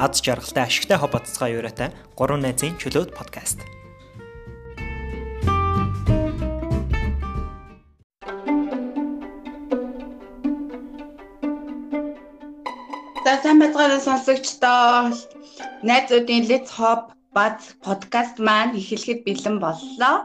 [0.00, 3.60] аз жаргалтай ашигтай хоб баццгаа юуратай 3 найзын чөлөөт подкаст.
[13.24, 15.12] За сайн байцгаана сонсогчдоо.
[15.84, 20.16] Найзуудын Let's Hop Buzz подкаст маань эхлэхэд бэлэн боллоо.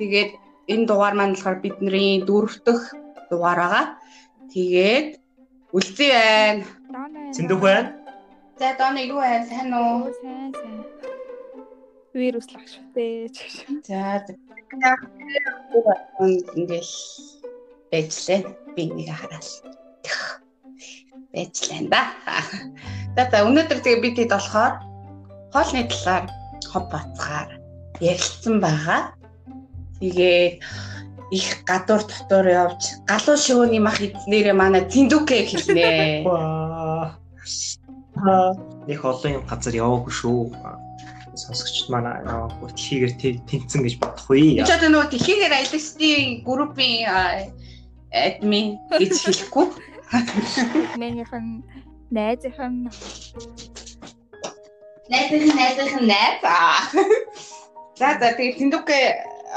[0.00, 0.30] Тэгээд
[0.72, 2.80] энэ дугаар маань болохоор бидний дөрөвдөх
[3.30, 3.86] дугаар байгаа.
[4.48, 5.20] Тэгээд
[5.76, 6.64] үлзий байна.
[7.36, 7.99] Зэндүх байна.
[8.60, 9.46] За дооно юу байна?
[9.48, 10.12] Сайн уу?
[10.20, 10.84] Сайн сайн.
[12.12, 13.32] Вирус лагштай.
[13.88, 14.20] За
[16.20, 16.92] ингээл
[17.90, 18.40] байжлаа.
[18.76, 19.48] Би нэг хараал.
[21.32, 22.02] Байжлаа да.
[23.16, 24.74] За за өнөөдөр тэгээ бид хэд болохоор
[25.56, 26.28] хоолны талаар
[26.68, 27.56] хоб бацгаар
[28.04, 29.16] ярилцсан байгаа.
[30.04, 30.60] Тэгээд
[31.32, 37.16] их гадуур дотор явж галуу шивөөний мах эзнэрээ манай зиндүкэ хэлнэ.
[38.88, 40.40] Нэг олон юм газар яваагүй шүү.
[41.34, 43.12] Сонсогчд манай дэлхийгээр
[43.48, 44.60] тэнцэн гэж бодохгүй.
[44.60, 47.08] Би ч одоо нөгөө дэлхийгээр аялалтын группийн
[48.10, 49.66] админ гэж хэлэхгүй.
[50.98, 51.62] Минийхэн
[52.10, 52.90] найзынхан
[55.10, 56.38] Найзын найзын найз.
[57.98, 58.98] За за тэгээд зиндүкэ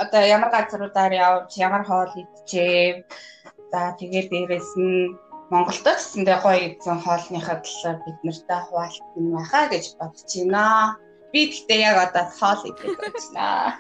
[0.02, 3.06] одоо ямар газруудаар явж ямар хоол идчихээ.
[3.72, 5.14] За тэгээд дээрэс нь
[5.52, 10.98] Монголд гэсэндээ гоё эзэн хоолныхаа талаар бид нартай хуваалцсан байхаа гэж бодож байна.
[11.32, 12.96] Би гэхдээ яг одоо хоол идэж
[13.36, 13.76] байна.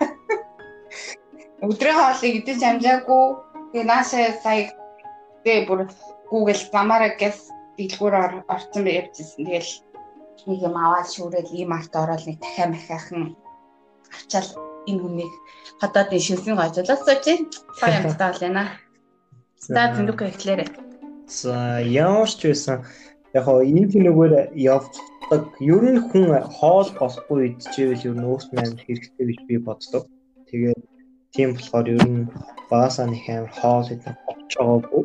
[1.64, 3.24] Өдрийн хоолыг идэж амжаагүй.
[3.72, 4.62] Тэгээ наашаа сая
[5.44, 5.82] тэгээ бүр
[6.30, 7.40] Google замаараа гэс
[7.78, 8.14] дэлгүүр
[8.54, 9.48] орсон явжсэн.
[9.48, 9.72] Тэгэл
[10.48, 13.38] нэг юм аваад шүүрэл ийм арт ороод нэг дахиа махиахан
[14.12, 14.50] авчаал
[14.90, 15.34] энэ хүнийг
[15.82, 17.48] хотоодын шилжин гажуулаад сууж байна.
[17.82, 18.64] Баян амттай байна.
[19.58, 20.93] За зэндүк эхлээрэй.
[21.28, 22.84] За ямар ч байсан
[23.34, 26.26] яг хоо энэ тэнэгээр явдаг ер нь хүн
[26.58, 30.04] хоол болохгүй идчихвэл ер нь өөрт нь хэрэгтэй гэж би боддог.
[30.50, 30.82] Тэгээд
[31.34, 32.30] тийм болохоор ер нь
[32.70, 35.04] баасаа нэг амар хоол идэх болж байгаагүй.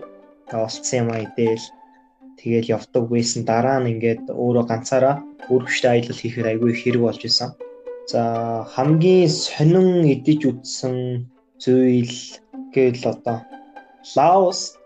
[0.53, 1.66] Олцсон юм айдэл
[2.38, 5.16] тэгэл явдаг байсан дараа нь ингээд өөрөө ганцаараа
[5.50, 7.50] өөрөвчтэй аялал хийхээр айгүй хэрэг болж исэн.
[8.12, 8.21] За
[8.75, 10.97] хамгийн сонин идэж үтсэн
[11.62, 12.16] зүйл
[12.72, 13.38] гэвэл одоо
[14.16, 14.78] Лаос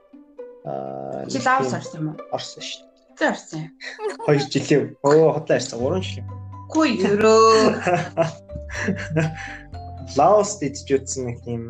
[0.65, 2.19] аа чи Лаос орсон юм уу?
[2.33, 3.19] Орсон шүү дээ.
[3.19, 3.63] Тэ орсон.
[4.27, 6.27] 2 жилийн өө хотлоо ирсэн 3 жил.
[6.71, 7.57] Хүү ерөө.
[10.19, 11.63] Лаос идэж үтсэн нэг тийм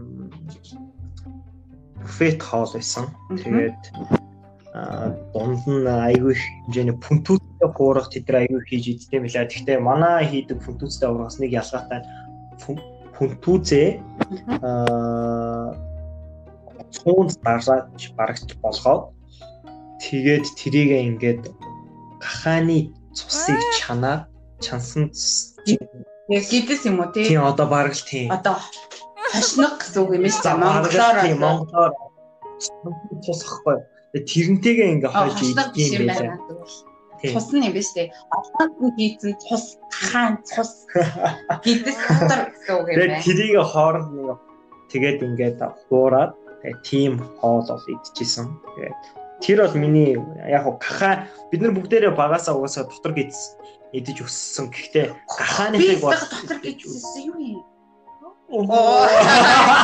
[2.03, 3.09] буфет хоол байсан.
[3.33, 3.83] Тэгээд
[4.73, 9.45] а дунд нь айгүй хэмжээний пүнтүүтэй хуурах тэдэр айгүй хийж юм билаа.
[9.45, 12.01] Гэхдээ манай хийдэг пүнтүүцтэй хуурахс нэг ялгаатай
[13.17, 13.89] пүнтүүзээ
[14.65, 15.77] аа
[16.95, 19.03] цуунд дараач барагч болгоод
[20.05, 21.43] тэгээд тэрийг ингээд
[22.23, 22.79] гахааны
[23.17, 24.29] цусыг чанаад
[24.65, 25.11] чансан
[26.29, 27.37] Яг гидэс юм уу тий?
[27.37, 28.31] Одоо бараг л тийм.
[28.31, 28.57] Одоо
[29.35, 30.57] хошног гэсэн үг юм шүү дээ.
[30.65, 31.93] Монголоор Монголоор
[33.27, 33.77] цус ахгүй.
[34.15, 36.39] Тэрнтэйгээ ингээ хойж идэх юм байна.
[37.21, 38.09] Цус нь юм биш үү?
[38.39, 40.87] Олон хийцэн цус хаан цус
[41.67, 43.19] гидэс дотор гэсэн үг юм байна.
[43.19, 44.39] Тэгээд тэрийг хооронд нэг
[44.95, 45.59] тэгээд ингээд
[45.91, 46.33] хуураад
[46.85, 48.47] тим хоол ол идчихсэн.
[48.77, 48.97] Тэгээд
[49.43, 50.15] тэр бол миний
[50.47, 53.59] яг хаха бид нар бүгдээрээ багасаа угаасаа дотор гиз
[53.93, 54.71] идэж өссөн.
[54.71, 58.71] Гэхдээ гахааныхыг бол дотор гизсэн юу юм?
[58.71, 59.07] Оо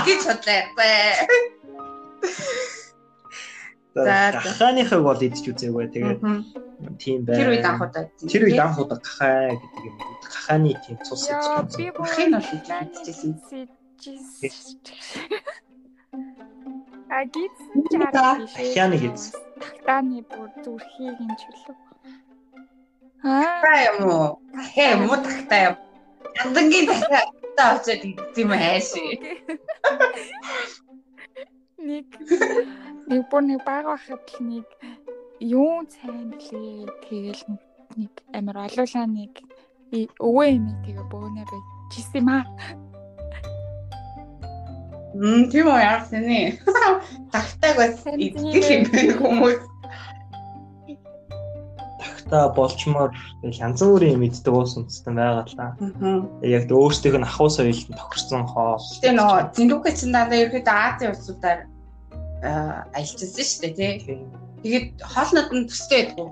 [0.06, 0.62] гэж бодлоо.
[3.94, 5.86] За гахааныхыг бол идэж үзээгүй.
[5.90, 6.20] Тэгээд
[7.02, 7.36] тийм бай.
[7.36, 8.06] Тэр үед анхудаа.
[8.30, 9.94] Тэр үед анхудаа гахаа гэдэг юм.
[10.22, 11.74] Гахааны тийм цус гэж.
[11.74, 13.34] Би бухын бол идчихсэн.
[17.10, 18.52] А гидсэн чараа биш.
[18.60, 19.32] Ахяаны гидсэн.
[19.60, 21.76] Тагтааны бүр зүрхийг ин чөлөө.
[23.24, 24.28] Аа юм уу?
[24.72, 25.76] Хэ муу тагтаа юм.
[26.42, 29.04] Яндангийн тагтаа очоод идсэн юм ааши.
[31.88, 32.06] Нэг
[33.08, 34.66] нэг бүр нэг бага байхад л нэг
[35.40, 36.92] юу сайн блээ.
[37.08, 37.42] Тэгэл
[37.96, 39.32] нэг амар олуулаа нэг
[40.20, 41.50] өвөө эмээ тэгээ бөөнөр
[41.88, 42.44] жисэн юм аа.
[45.18, 46.62] Мм тийм үү яасан нэ.
[47.34, 49.60] Тагтааг бас идэх юм байна хүмүүс.
[51.98, 53.10] Тагтаа болчмоор
[53.42, 55.66] янз бүрийн мэддэг уус үндэстэн байгаа л да.
[56.46, 58.78] Яг өөрсдийнх нь ахуй соёлд тохирсон хоол.
[59.02, 61.60] Тэгээ нөгөө зэндүүкэ чин дандаа ерөөдөө Азийн улсуудаар
[62.94, 64.22] аялчихсан шүү дээ тий.
[64.62, 66.30] Тэгээд хоолнод нь төстэй байдгүй.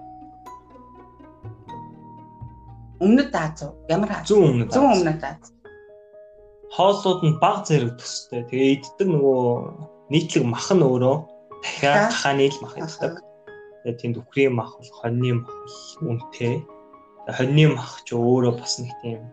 [3.02, 3.74] Өмнөд Аз уу?
[3.90, 4.30] Ямар Аз?
[4.30, 4.70] Зүүн өмнөд.
[4.70, 5.55] Зүүн өмнөд Аз.
[6.76, 8.44] Хооллууд нь баг зэрэг төстэй.
[8.52, 9.44] Тэгээ иддэг нөгөө
[10.12, 11.16] нийтлэг мах нь өөрөө
[11.64, 13.14] дахиад хахааны л мах иддэг.
[13.80, 16.54] Тэгээ тэнд үхрийн мах бол хоньны мах бол үнэтэй.
[17.32, 19.24] хоньны мах ч өөрөө бас нэг тийм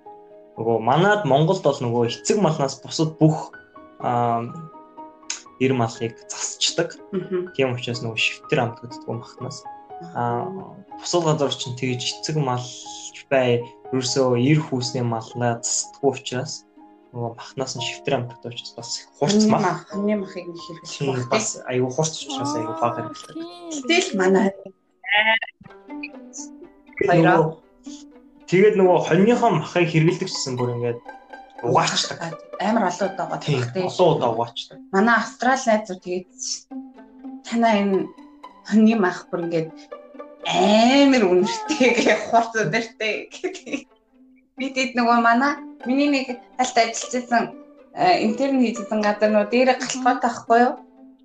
[0.57, 3.51] нөгөө манад Монголд бол нөгөө эцэг малнаас бусад бүх
[3.99, 6.95] эр малыг засчдаг.
[7.57, 9.67] Тийм учраас нөгөө шивтэр амтгддаг махнаас.
[10.15, 10.47] Аа
[10.95, 12.63] бусад газар чинь тэгж эцэг мал
[13.29, 16.65] бай ерөөсөө эр хүүсний малнаа засдаггүй учраас
[17.13, 18.89] нөгөө махнаас нь шивтэр амтгдаг учраас бас
[19.21, 19.85] хурц мах.
[19.93, 20.57] Хоньны махыг нэг
[20.89, 23.35] хэрэглэх бас аюу хурц учраас аюу баг хэрэглэдэг.
[23.85, 24.49] Гэтэл манай
[27.05, 27.61] хоёроо
[28.49, 30.99] тэгээд нөгөө хоньныхоо махыг хэрэглэдэг гэсэн бүр ингээд
[31.61, 32.33] угаачдаг.
[32.57, 33.85] Амар олон удаа угаадаг.
[33.93, 34.77] Олон удаа угаачдаг.
[34.89, 36.33] Манай австрал найзууд тэгээд
[37.45, 38.09] танаа энэ
[38.65, 39.69] хоньны мах бүр ингээд
[40.49, 43.92] амар үнэртэй гэх хурц үнэртэй гэдэг.
[44.57, 45.53] Би тэд нөгөө манай
[45.85, 46.27] миний нэг
[46.57, 47.43] тальт ажиллажсэн
[48.25, 50.73] интерн хийжсэн газар нөгөө дээр галхаа таахгүй юу?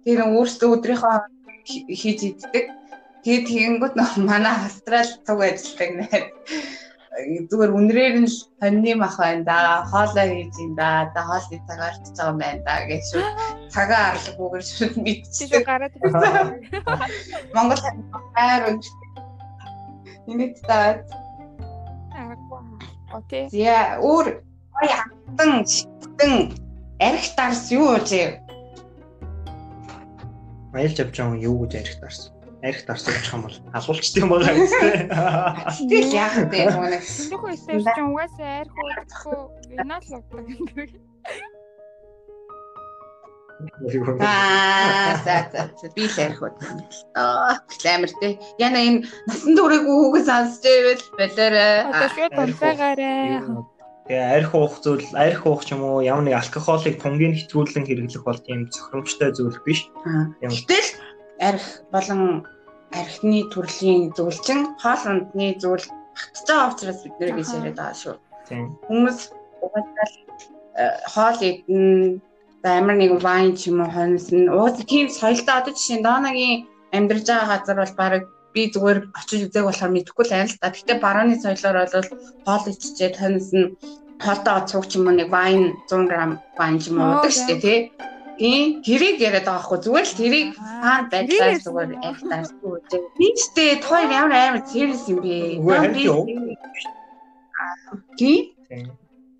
[0.04, 1.16] Тэр өөрсдөө өдрийнхөө
[2.00, 2.64] хийж иддэг.
[3.24, 6.26] Тэгээд тэгэнгүүт нөгөө манай австрал цуг ажилладаг найз
[7.50, 8.30] зүгээр үнрээр нь
[8.62, 9.56] хоньны мах байна да
[9.90, 13.24] хоолоо хийж юм да да хоол хийж цагаар ч байгаа юм байна да гэж шүү
[13.74, 15.62] цагаа арлахгүйгээр шууд мэдчихсэн.
[15.66, 15.94] Гараад
[17.54, 17.82] Монгол
[18.36, 18.84] хайр өнч
[20.28, 21.02] Инэт таад
[23.12, 23.48] Окей.
[23.48, 24.42] Зя өөр
[24.84, 26.52] ятан шигтэн
[27.00, 28.40] арх дарс юу вэ?
[30.74, 32.20] Аялж авч байгаа юу гэж арх дарс?
[32.62, 34.66] арх дарсаж очих юм бол алуулчтай юм байгаа юм.
[35.88, 36.58] Тэгэл яах вэ юм бэ?
[37.30, 39.38] Нөхөө өсөж чинь угаасаа арх уухгүй
[39.70, 40.90] винал логдог юм шиг.
[44.20, 46.56] Аа за за би л арх ууд.
[47.14, 47.58] Аа
[47.94, 48.38] амар тий.
[48.58, 51.74] Яна энэ насан туршаагүй хүүгэн сонсч ивэл болоорой.
[51.90, 53.42] Одоо шууд тунцаагаарай.
[54.06, 58.24] Тэгээ арх уух зүйл, арх уух ч юм уу ямар нэг алкоголыг тунгийн хэтрүүлэн хэрэглэх
[58.24, 59.90] бол тийм зохиромжтой зүйл биш.
[60.40, 60.90] Гэтэл
[61.42, 62.46] арх болон
[62.94, 65.84] архины төрлийн зөвлөчин хоол ундны зүйл
[66.14, 68.14] багтж байгаа учраас бид нэр гэж яриад байгаа шүү.
[68.86, 69.18] Хүмүүс
[69.60, 70.08] угаасаа
[70.78, 72.22] э, хоол идэн
[72.64, 76.66] амар нэг вайн ч юм уу хонс нь ууз тийм соёлтой одоо жишээ дооногийн
[76.96, 78.12] амьдарч байгаа газар бол баг
[78.54, 80.74] би зүгээр очиж үзээг болохоор мэдэхгүй л байна л да.
[80.74, 82.08] Гэтэ барууны соёлоор бол
[82.46, 83.66] хоол иччихэд хонс нь
[84.24, 86.12] хоолтоо цуг ч юм уу нэг вайн 100 г
[86.58, 87.80] вайн ч юм уу уудаг шүү дээ тий.
[88.38, 91.90] Тийм, тэрийг яриад байгаа хгүй зүгээр л тэрийг хаан байдлаар зүгээр.
[93.18, 95.58] Би ч тээ той ямар амар serious юм бэ?
[98.18, 98.42] Тийм.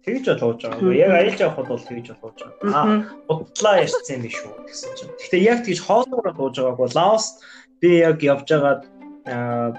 [0.08, 0.93] Тэгж болооч байгаа.
[0.96, 2.72] Яг аялж явахд бол тэгж болооч байгаа.
[2.72, 2.96] Аа,
[3.28, 5.12] бодлоо ярьсан юм биш үү гэсэн чинь.
[5.20, 6.88] Гэхдээ яг тэгж хоолноор дууж байгаагүй.
[6.96, 7.25] Лаос
[7.81, 8.82] би яг явж байгаад
[9.28, 9.76] аа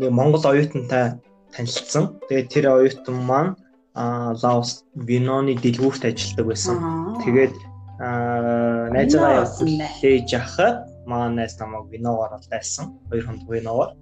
[0.00, 1.20] нэг Монгол оюутантай
[1.52, 2.16] танилцсан.
[2.28, 3.52] Тэгээд тэр оюутан маань
[3.92, 6.76] аа Лаос виноны дэлгүүрт ажилладаг байсан.
[7.20, 7.54] Тэгээд
[8.00, 12.96] аа найзгаа явуулж яхад маань найз намайг виногоор олдсон.
[13.10, 13.92] Хоёр хонд виногоор.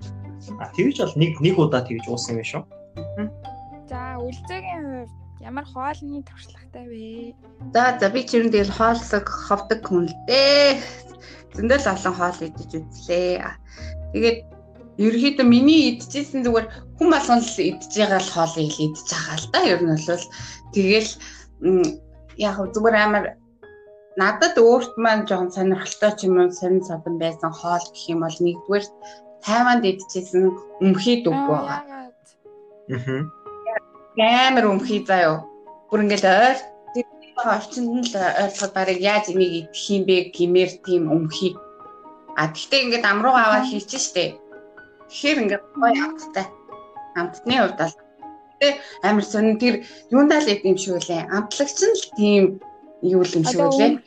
[0.61, 2.63] А тэгж бол нэг нэг удаа тэгж уусан юм шүү.
[3.91, 7.35] За үлзээгийн хувьд ямар хоолны туршлагатай вэ?
[7.75, 10.83] За за би ч юм тэгэл хооллог ховдог хүн л дээ.
[11.55, 13.43] Зөндөл олон хоол идэж үзлээ.
[14.13, 14.39] Тэгээд
[14.99, 16.67] ерөөхдөө миний идчихсэн зүгээр
[16.99, 19.59] хүн болгон л идэж байгаа л хоолыг л идэж байгаа л да.
[19.63, 20.25] Ер нь бол
[20.75, 21.11] тэгэл
[22.39, 23.25] яг зүгээр амар
[24.19, 28.39] надад өөрт маань жоохон сонирхолтой ч юм уу сонир садан байсан хоол гэх юм бол
[28.43, 28.87] нэгдүгээр
[29.47, 30.51] Тайванд идчихсэн
[30.83, 31.79] өмхий дүг байгаа.
[32.91, 33.23] Аа.
[34.19, 35.47] Амар өмхий заяо.
[35.91, 36.27] Бүр ингээл
[36.95, 37.07] тэр
[37.39, 41.55] орчинд л ойлгоход барыг яаж энийг идэх юм бэ гэмээр тийм өмхий.
[42.35, 44.35] А тэгтээ ингээд амруу аваа хийчих штэ.
[45.07, 46.47] Тэгэхээр ингээд гоё амттай.
[47.15, 47.95] Амтны хувьд бол
[48.59, 48.69] тэ
[49.07, 49.75] амар сонир тэр
[50.11, 51.31] юундаа л идэм шиг үлээ.
[51.31, 52.45] Амтлагч нь л тийм
[53.07, 54.03] юу юм шиг үлээ.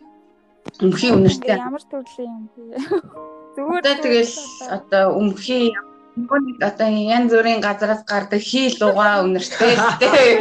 [0.83, 1.55] Өмхий үнэртэй.
[1.55, 2.67] Ямар төрлийн өмхий?
[3.55, 4.35] Зүгээр тэгэл
[4.71, 5.75] одоо өмхий
[6.15, 10.31] нэг одоо янз бүрийн газараас гардаг хийл угаа үнэртэй л дээ.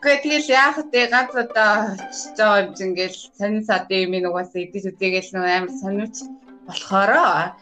[0.00, 1.72] Гэхдээ тэгэл яах вэ ганц одоо
[2.36, 6.16] жоо юм ингээл сонин садын юм угаасаа идэж үзээгээл нөө амар сониуч
[6.68, 7.52] болохоро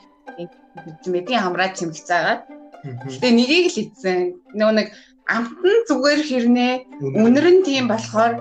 [1.13, 2.37] мэдийн хамраа чимлж байгаа.
[3.11, 4.19] Гэтэ нёгийг л идсэн.
[4.59, 4.89] Нөө нэг
[5.35, 6.75] амтан зүгээр хэрнээ
[7.23, 8.33] үнэр нь тийм болохоор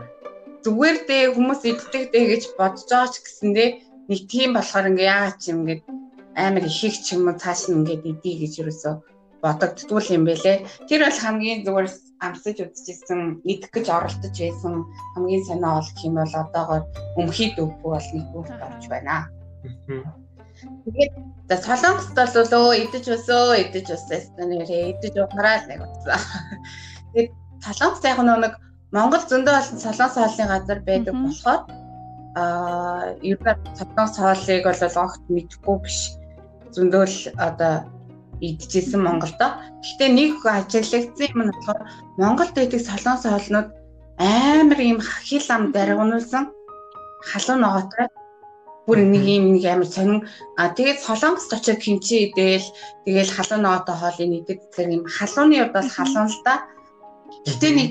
[0.66, 3.70] зүгээр дээ хүмүүс иддэг дээ гэж бодож байгаа ч гэсэндээ
[4.10, 5.84] нэг тийм болохоор ингээ яагаад ч юм ингээд
[6.36, 8.96] амар ихийг ч юм уу цааш нь ингээд идий гэж юусоо
[9.42, 10.58] бодогдтгүй юм бэлээ.
[10.88, 11.88] Тэр бол хамгийн зүгээр
[12.22, 14.86] амсаж үзчихсэн, идэх гэж оролдож байсан
[15.18, 16.84] хамгийн санаа ол гэх юм бол одоогоор
[17.18, 19.26] өмхий дөвгүй бол нэг бүгд болж байна.
[20.86, 21.14] Тэгээд
[21.50, 26.22] за солонгост бол өө идэж өсөө, идэж өсөө нэрээ идэж ухраа л нэг утсан.
[27.18, 27.34] Тэгээд
[27.66, 28.54] солонгост яг нэг
[28.94, 31.62] Монгол зөндөө олон солонгос хоолны газар байдаг болохоор
[32.36, 36.00] аа ер нь солонгос хоолыг бол огт мэдхгүй биш.
[36.76, 37.74] Зөндөө л одоо
[38.42, 39.48] идчихсэн Монголдо.
[39.84, 41.80] Гэхдээ нэг ажиглагдсан юм нь болохоор
[42.18, 43.70] Монголд идэх солонгос хоолнууд
[44.18, 46.44] амар юм хил ам даргунуулсан
[47.30, 48.08] халуун ногоотой
[48.88, 50.20] бүр нэг юм нэг амар сонин
[50.58, 52.68] а тэгээд солонгос очиод kimchi идээл
[53.06, 56.56] тэгээл халуун ногоотой хоолыг идэт зэрэг юм халууны хувьд бол халуун л да.
[57.46, 57.90] Гэтэ нэг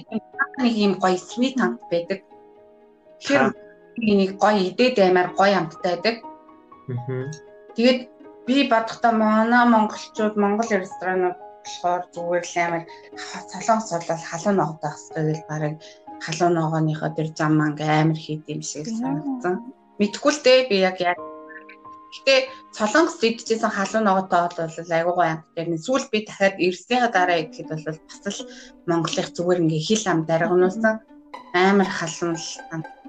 [0.62, 2.20] нэг юм гоё sweet амт байдаг.
[3.20, 6.16] Тэгэхээр нэг гоё идээд амар гоё амттай байдаг.
[7.76, 8.00] Тэгээд
[8.47, 12.82] би бодохдоо манай монголчууд монгол ресторанууд болохоор зүгээр л амар
[13.52, 15.75] солонгос бол халуун ногоотой хэвчээ гэл барыг
[16.25, 19.54] халуун ногооныхоо тэр зам манг амар хийд юм шиг санагдсан.
[20.00, 21.18] Мэдхгүй л дээ би яг яг
[22.11, 25.78] Гэтэ солонгос идчихсэн халуун ногоотой бол айгуу гоё амттай.
[25.87, 28.49] Сүүл би дахиад ирснийхаа дараа идэхэд бол бас л
[28.90, 30.94] Монголынх зүгээр ингээ хил ам даргануулсан
[31.54, 33.00] амар халуун л амттай.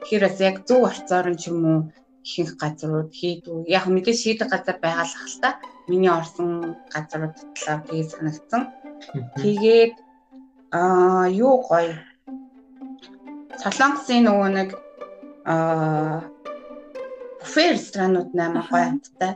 [0.00, 1.80] Тэгэхээр бас яг зөв орцоор нь ч юм уу
[2.24, 3.68] ихэнх газрууд хийдүү.
[3.68, 5.60] Яг мэдээж хийдэг газар байгаа л та.
[5.88, 8.62] Миний орсон газрууд талаар тэгээ санагдсан.
[9.40, 9.94] Тэгээд
[10.72, 11.94] аа юу гоё.
[13.62, 14.68] Солонгосын нөгөө нэг
[15.44, 16.24] аа
[17.40, 19.32] буфе ресторанууд наймаа гоё амттай.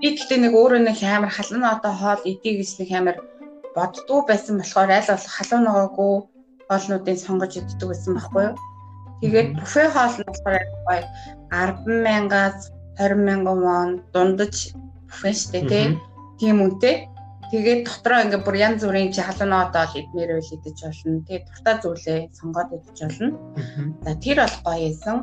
[0.00, 3.16] Би гэхдээ нэг өөрөө нэг амар халуун одоо хоол идэх гэж нэг амар
[3.76, 6.14] боддгоо байсан болохоор аль болох халуун ногоогүй
[6.68, 8.56] хоолнуудыг сонгож иддэг байсан байхгүй юу?
[9.20, 11.02] Тэгээд буфе хоол нь болохоор гоё
[11.50, 12.58] 10 мянгаас
[12.98, 14.54] 20 мянган вон дундаж
[15.08, 15.86] буфе штэ тий.
[16.38, 17.08] Тийм үнэтэй.
[17.50, 21.24] Тэгээд дотроо ингээ бүр янз бүрийн халуун ногоодоо идмээр байл идэж болно.
[21.24, 23.28] Тэгээд дуртай зүйлээ сонгоод идэж болно.
[24.04, 25.16] За тэр бол гоё юмсан.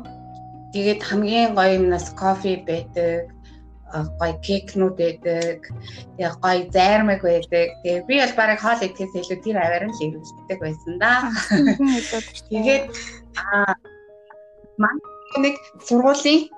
[0.72, 3.30] Тэгээд хамгийн гоё юмнаас кофе байдаг,
[3.92, 5.60] гоё кекнүүд байдаг,
[6.18, 7.68] яг гоё зайрмаг байдаг.
[7.82, 11.12] Тэгээ би бол барыг хоол идэхээс илүү тэр аваар нь л ирүүлдэг байсан да.
[12.50, 12.84] Тэгээд
[13.38, 13.74] аа
[14.78, 15.00] маань
[15.44, 15.54] нэг
[15.86, 16.50] сургуулийн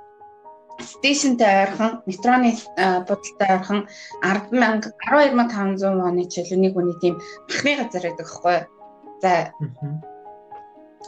[0.81, 2.53] стейшнтэй ойрхон метроны
[3.09, 3.81] будалтай ойрхон
[4.23, 7.15] 100000 12500 оны чөлөөний хүний тийм
[7.49, 8.59] махны газар байдаг хгүй.
[9.23, 9.33] За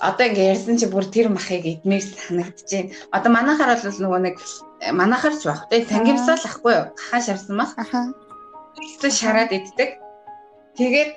[0.00, 2.92] одоо ингээ ярьсан чи бүр тэр махыг идмээр санагдчихээн.
[3.12, 4.36] Одоо манайхаар бол нөгөө нэг
[4.80, 6.86] э, манайхаар ч баг тий тангимсаал ахгүй юу?
[6.96, 7.72] Хаа шарсан мах.
[7.76, 8.12] Аха.
[8.76, 9.90] Тэгсэн шараад иддэг.
[10.78, 11.10] Тэгээд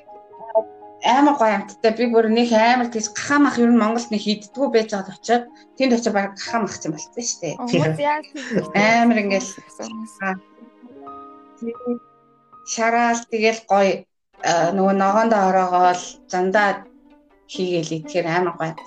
[1.05, 4.67] амар гоё амттай би бүр нэг амар тийж гахаа мах ер нь Монголд нэг хийддгүү
[4.69, 5.43] байж байгаад очиод
[5.77, 7.55] тэнд очиж баг гахаа мах юм болсон шүү дээ.
[9.01, 9.49] Амар ингээл
[12.73, 14.05] шараал тэгэл гоё
[14.77, 16.85] нөгөө ногоонд ороогоол зандаа
[17.49, 18.85] хийгээл идэхээр амар гойтой.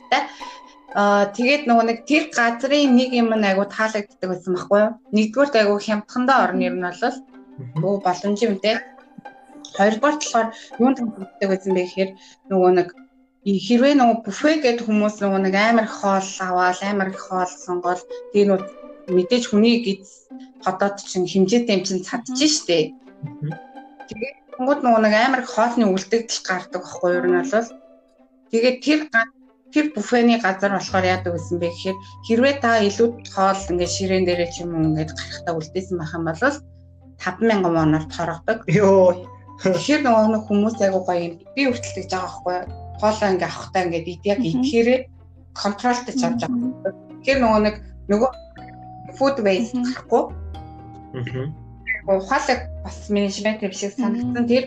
[0.95, 4.91] Аа тэгээд нөгөө нэг тэр газрын нэг юм айгу таалагддаг байсан байхгүй юу?
[5.17, 7.17] Нэгдүгээр айгу хямдхандаа орно юм нь бол
[7.83, 8.79] бөө боломж юм те.
[9.75, 10.49] Хоёрдугаар болохоор
[10.79, 12.11] юунд хямддаг байсан бэ гэхээр
[12.51, 12.89] нөгөө нэг
[13.43, 18.49] хэрвээ нөгөө буфе гэдэг хүмүүс нөгөө нэг амар хоол аваад амар их хоол сонгоод тэгээ
[18.55, 20.31] нөгөө мэдээж хүний гиз
[20.63, 22.95] хотод чинь хэмжээтэй юм чинь цадж штэ.
[24.09, 27.19] Тэгээд нөгөө нэг амар их хоолны үлдэгдэл гардаг байхгүй юу?
[27.19, 27.83] Ер нь бол
[28.55, 29.01] Тэгээд тэр
[29.75, 31.99] тэр буфений газар болохоор яадаг гэсэн бэ гэхээр
[32.31, 36.25] хэрвээ та илүү хоол ингээд ширээн дээрээ ч юм уу ингээд гарахтаа үлдээсэн байх юм
[36.31, 36.39] бол
[37.19, 38.59] 5000 воноор торгодог.
[38.71, 39.27] Йоо.
[39.59, 41.35] Тэгэхээр нөгөө хүмүүс айгуу гоё юм.
[41.59, 42.67] Би хүртэл гэж байгаа байхгүй юу?
[43.03, 45.01] Хоолоо ингээд авахтаа ингээд яг идэхээрээ
[45.59, 46.93] контролтой чавж байгаа.
[47.19, 47.77] Тэгэхээр нөгөө нэг
[48.11, 48.31] нөгөө
[49.19, 50.23] food waste гарахгүй.
[51.19, 52.15] Аа.
[52.19, 54.47] Ухаалаг бас менежмент юм шиг санагдсан.
[54.47, 54.65] Тэр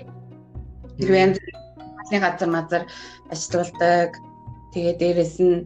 [1.00, 2.84] хэрвээ хаалны газар мазар
[3.32, 4.12] ажилладаг.
[4.78, 5.66] Тэгээ дээрэс нь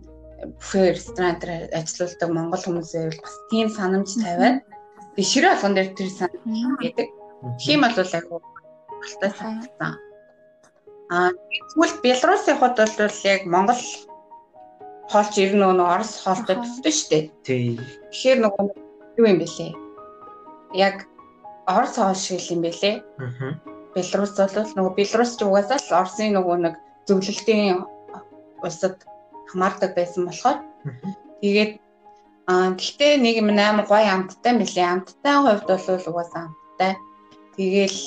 [0.55, 4.63] буфе ресторант ажилладаг монгол хүмүүсээ бол бас тийм санамж тавиад
[5.19, 7.07] тэг ширээ болгон дээр тэр санамж гэдэг.
[7.59, 8.39] Тийм бол айгу
[9.03, 9.93] алтай санагдсан.
[11.11, 11.31] Аа
[11.75, 13.83] тэгвэл Беларусь явахад бол яг монгол
[15.11, 17.23] хоолч ер нь нөгөө орос хоолтой төстэй шүү дээ.
[17.43, 17.75] Тий.
[18.15, 18.65] Тэгэхээр нөгөө
[19.19, 19.71] юу юм бэлээ?
[20.87, 20.95] Яг
[21.67, 22.95] орос хоол шиг юм бэлээ.
[23.19, 23.59] Аа
[23.91, 26.75] Беларусь бол нөгөө Беларусь ч угаасаа л Оросын нөгөө нэг
[27.11, 27.83] зөвлөлтийн
[28.63, 28.95] улсад
[29.49, 30.57] хамаардаг байсан болохоор
[31.41, 31.71] тэгээд
[32.51, 36.93] аа гэхдээ нэг юм амар гоё амттай мөлий амттай хувьд бол угаасаа амттай.
[37.55, 37.99] Тэгээл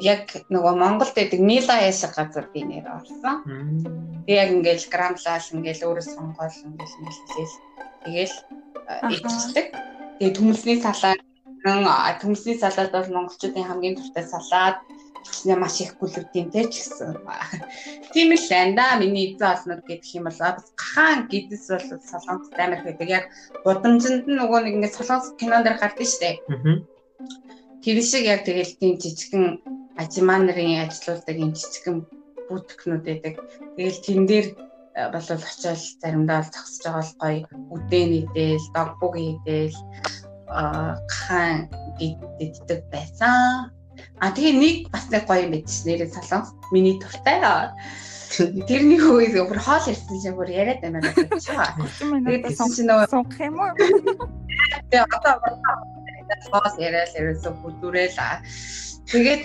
[0.00, 3.36] яг нөгөө Монголд байдаг Мила яшиг газар би нэр орсон.
[4.26, 7.56] Тэг яг ингээл грамлал ингээл өөрөө сонгоол ингээл ингээл
[8.04, 8.36] тэгээл
[9.12, 9.66] ичдэг.
[10.18, 11.20] Тэгээ төмөлсний салаад
[12.20, 14.80] төмсний салаад бол монголчуудын хамгийн дуртай салаад
[15.56, 15.96] маш их
[16.32, 17.16] те ч гэсэн.
[18.12, 18.98] Тийм л байна да.
[19.00, 23.08] Миний эзэн олнод гэдэг юм бол гахаан гидс бол солонгос амар байдаг.
[23.08, 23.24] Яг
[23.64, 26.40] гудамжинд нь нөгөө нэг ингээд солонгос кинон дэр гардаг штэ.
[27.82, 29.44] Тэр шиг яг тэгэл тийм жижигхэн
[29.96, 31.96] ажимаа нарын ажилуулдаг юм жижигхэн
[32.48, 33.34] бүтгнүүд байдаг.
[33.76, 34.46] Тэгэл тэн дээр
[35.14, 37.40] бол очиод заримдаа л зогсож байгаа бол гоё
[37.74, 39.76] үдэн идэл, догбуг идэл
[40.50, 43.70] хаан гэддэг байсан.
[44.20, 47.40] А тэгээ нэг бас нэг гоё юм байдс нэрээ солонгос миний туртай.
[48.30, 51.12] Тэрний хөөс өөр хоол ирсэн чинь бүр яриад байна даа.
[51.18, 53.74] Тэгээд тэгсэн чинь нөгөө сунгах юм уу?
[54.88, 55.34] Тэгээ одоо
[56.54, 58.18] хоол яриад ерөөсө бүдүрээл.
[59.10, 59.44] Тэгээд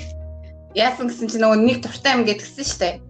[0.77, 3.01] яасан гэсэн чинь нөгөө нэг туртай юм гэдгсэн штэ.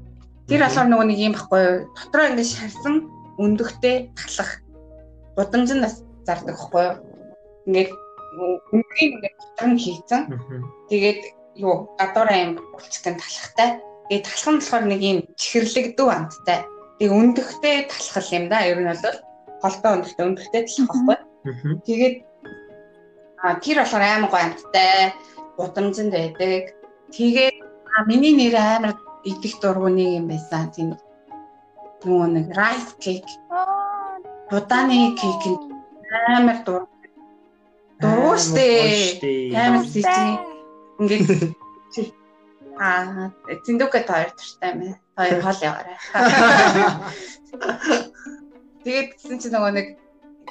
[0.47, 1.77] Тэр болохоор нөгөө нэг юм байхгүй юу?
[1.97, 2.95] Дотроо ингэ шарсан
[3.41, 4.51] өндөгтэй талах
[5.35, 6.95] будамж нь бас зардаг байхгүй юу?
[7.67, 7.91] Ингээд
[8.71, 10.21] үнгийн ингээд дотроо хийцэн.
[10.87, 11.21] Тэгээд
[11.55, 13.79] юу гадуур аим булчкын талахтай.
[14.09, 16.59] Тэгээд талах нь болохоор нэг юм чихэрлэгдүү амттай.
[16.99, 18.57] Тэгээд өндөгтэй талхал юм да.
[18.67, 19.17] Ер нь бол
[19.61, 21.17] холтой өндөгтэй өндөгтэй талах байхгүй.
[21.87, 22.15] Тэгээд
[23.41, 25.13] а тэр болохоор аймаг гоо амттай
[25.57, 26.63] гудамжинд байдаг.
[27.15, 27.55] Тэгээд
[28.07, 30.69] миний нэр амар идэх дургуны юм байсан.
[30.75, 30.97] Тийм
[32.05, 33.31] нөгөө нэг rice cake.
[34.51, 35.41] Буданы кейк
[36.37, 36.83] амар дур.
[37.99, 39.55] Дуруу штэ.
[39.55, 40.54] Амар сэтгий.
[40.99, 41.55] Ингээд
[42.75, 43.31] Аа,
[43.63, 44.99] зиндүүкэ хоёр туртай мэ.
[45.15, 45.97] Хоёр хоол яваарай.
[48.83, 49.87] Тэгээд гисэн чи нөгөө нэг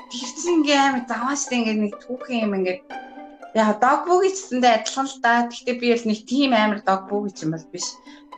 [0.08, 2.80] тэр чинь ингээм амар завааштай ингээд нэг түүхэн юм ингээд
[3.60, 5.32] яа догбуг гэсэндээ адилхан л да.
[5.52, 7.86] Гэхдээ би бол нэг тийм амар догбуг гэж юм бол биш.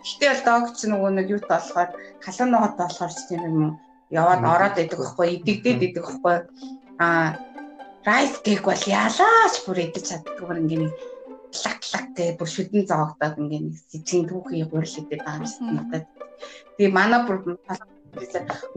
[0.02, 1.90] Гэхдээ бол дог чи нөгөө нэг юут болохоор
[2.26, 3.58] халуун ногоод болохоор ч тийм юм
[4.10, 6.36] яваад ороод идэг байхгүй идэгдээд идэг байхгүй
[6.98, 7.38] а
[8.02, 10.92] райс кейк бол ялаач бүр идэж чаддгүй ингээ нэг
[11.64, 16.04] лак лак гэж бүр шүдэн зоогдоод ингээ нэг сэжгийн түүхий гурил идэх байгаа юм надад.
[16.76, 17.38] Тэгээ манай бүр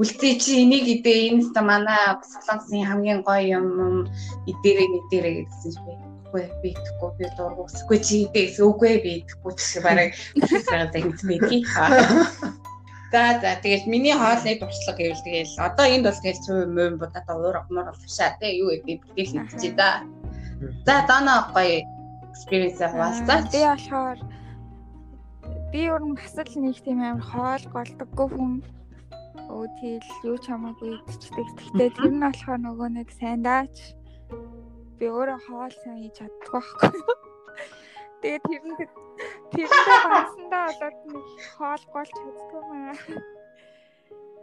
[0.02, 3.68] үлцээ чи энийг идээ энэ та манай солонгосын хамгийн гоё юм
[4.52, 5.80] идэрээ мэдэрээ гэсэн чи
[6.30, 11.62] үгүй би идэхгүй би дургуусгүй чи идээ гэсэн үгүй би идэхгүй гэсэн бараг хэлсэн мэдээ.
[13.10, 17.26] За за тэгэл миний хоолны туршлага гэвэл тэгэл одоо энд бол тэгэл цөм мөн будаа
[17.34, 20.06] уур муур болвшаа тий юу гэдэг тэгэл хэлчихье да.
[20.86, 21.82] За дана гоё
[22.40, 23.52] experience хаваалцаач.
[23.52, 24.20] Би болохоор
[25.72, 28.54] би өөр нь бас л нэг тийм амар хоол голдоггүй хүн
[29.52, 31.48] өө тэгэл юу ч хамаагүй идчихдэг.
[31.60, 33.76] Гэхдээ тэр нь болохоор нөгөө нэг сайн даач.
[34.98, 36.92] Би өөрөө хоол сайн хийж чаддаг байхгүй.
[38.24, 38.78] Тэгээд тэр нь
[39.52, 41.28] тэрэндээ бансандаа болоод нэг
[41.60, 42.96] хоол голч чаддаг маа.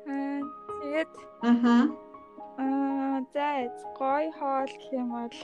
[0.04, 0.40] Аа
[0.84, 1.12] тэгээд
[1.48, 1.80] Аа.
[2.60, 3.48] Аа за
[3.98, 5.36] гой хоол гэх юм бол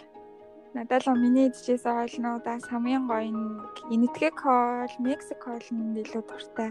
[0.74, 3.60] Надад л миний идчихсэн хоолнуудаас хамгийн гоё нь
[3.94, 6.70] энэтхэг хоол, Мексик хоол нь илүү дуртай.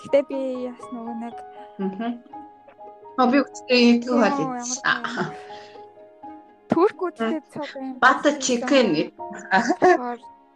[0.00, 0.38] Гэтэ би
[0.72, 1.36] бас нөгөө нэг
[3.44, 4.98] үстэй энэтхэг хоол идчихсэн.
[6.72, 8.00] Турк үстэй цог юм.
[8.00, 9.12] Бата чикен.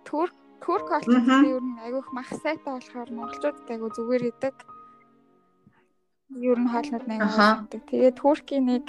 [0.09, 0.35] Турк
[0.65, 4.57] турк хоол би ер нь айгүйх мах сайтай болохоор монголчуудад айгүй зүгээр идэг.
[6.49, 7.69] Ер нь хоолнууд найгаа.
[7.69, 8.85] Тэгээд туркийн нэг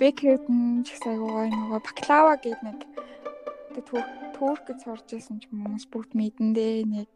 [0.00, 2.78] бекерд нь ч гэсэн гоё нөгөө баклава гэдэг нэг
[4.36, 7.12] турк гэж сурж байсан ч хүмүүс бүгд мэдэндээ нэг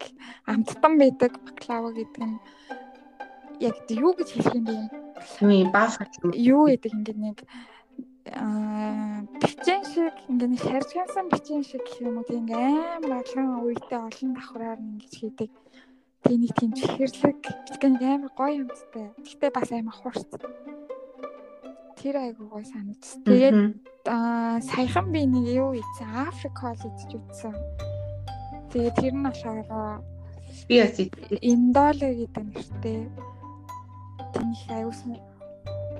[0.48, 2.38] амттан байдаг баклава гэдэг нь
[3.60, 4.76] яг юу гэж хэлэх юм бэ?
[5.44, 6.00] Юу баах
[6.32, 7.38] юу гэдэг ингээд нэг
[8.32, 14.00] аа бичэн шиг ингээд нэг шаржгансан бичэн шиг гэх юм уу тийм амар олон үедээ
[14.00, 15.50] олон давхраар ингэж хийдэг.
[16.24, 17.36] Тийм нэг тийм чихэрлэг
[17.68, 19.12] гэдэг нэг амар гоё юмтай.
[19.20, 20.24] Гэхдээ бас амар хурц
[22.00, 23.20] тэр айгуу гой санагдсан.
[23.28, 23.58] Тэгээд
[24.08, 27.54] аа саяхан би нэг юу ийцэн Африк хоол идэж үзсэн.
[28.72, 30.00] Тэгээд тэр нь ашаараа
[30.64, 30.96] би бас
[31.44, 33.00] Индоле гэдэг нэртэй.
[34.32, 35.20] Тэнх аюусан.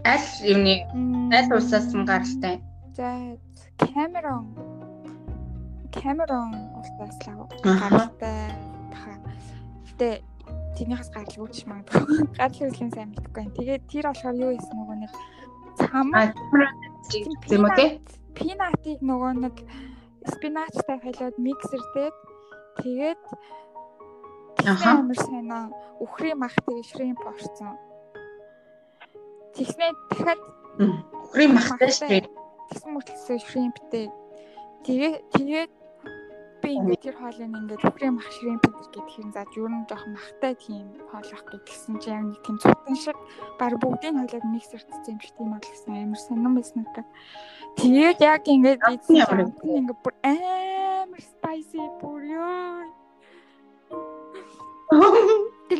[0.08, 0.88] Аль юуны
[1.36, 2.64] аль улсаас нь гаралтай?
[2.96, 3.36] За
[3.76, 4.56] Камерон.
[5.92, 8.48] Камерон улсаас л гаралтай.
[8.88, 9.12] Баха.
[9.84, 10.24] Гэтэ
[10.80, 12.24] тэрнийхээс гарал үүсч магадгүй.
[12.40, 13.52] Гарал үүслийн сайн мэдгүй байна.
[13.52, 15.12] Тэгээд тэр болохоор юу хийсэн нөгөө нэг
[15.80, 16.06] цам
[17.48, 17.86] тийм үү те
[18.36, 19.56] пинатыг нөгөө нэг
[20.32, 22.14] спиначтай халиад миксер дээр
[22.80, 23.22] тэгээд
[24.68, 25.64] амар сайнаа
[26.04, 27.76] үхрийн махтыг шримп орсон.
[29.56, 30.40] Тэгснээ дахиад
[31.24, 32.28] үхрийн махтай шримп
[32.70, 34.06] тэгсэн мөртлөөсөө шримптэй
[34.86, 35.72] тэгээ тэгээд
[36.62, 40.52] би ингээд тэр хоолыг ингээд үхрийн мах шримп гэдэг юм зааж юу н жоох махтай
[40.54, 43.18] тийм хоол ах гэдгсэн чи яг нэг тийм цутан шиг
[43.58, 47.08] баг бүгдийг хоолоод миксэртсэн юм шиг тийм бол гэсэн амар сонирн байсан надад.
[47.80, 52.19] Тэгээд яг ингээд ийдсэн ингээд бүр амар spicy бүр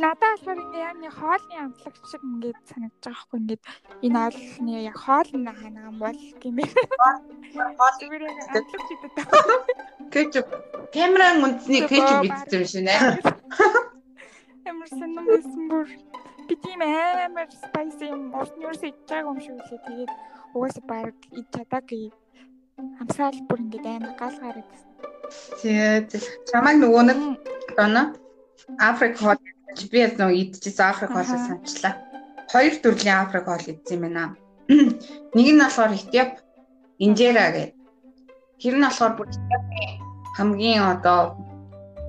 [0.01, 3.63] надад болохоор ингээ яг нэг хоолны амтлагч шиг ингээд санагдаж байгаа хгүй ингээд
[4.07, 6.73] энэ олны яг хоолны ханаа бол гэмээр.
[7.79, 9.13] Хоол үрээ амтлагч идэв.
[10.13, 10.49] Кетчуп.
[10.95, 12.95] Камеран үндэсний кетчуп идсэн юм шиг нэ.
[14.71, 15.87] Амар сонирн байсан бүр
[16.49, 19.85] би тийм амар spicy юм урд нь идэж байгаа юм шиг үлээ.
[19.87, 20.13] Тэгээд
[20.55, 22.09] угаасаа баг ид чадаагүй.
[23.01, 24.71] амсаал бүр ингээд амар гал гараад.
[25.61, 26.11] Тэгээд
[26.49, 27.19] чамайг нөгөө нэг
[27.77, 28.05] одоо
[28.79, 29.41] Африк хоол
[29.91, 31.95] би яг нөгөө идчихсэн Африк хоолыг санчлаа.
[32.51, 34.25] Хоёр төрлийн Африк хоол идсэн юм байна.
[35.35, 36.33] Нэг нь болохоор Этиоп
[36.99, 37.75] инжера гэдэг.
[38.61, 39.29] Тэр нь болохоор бүр
[40.37, 41.39] хамгийн одоо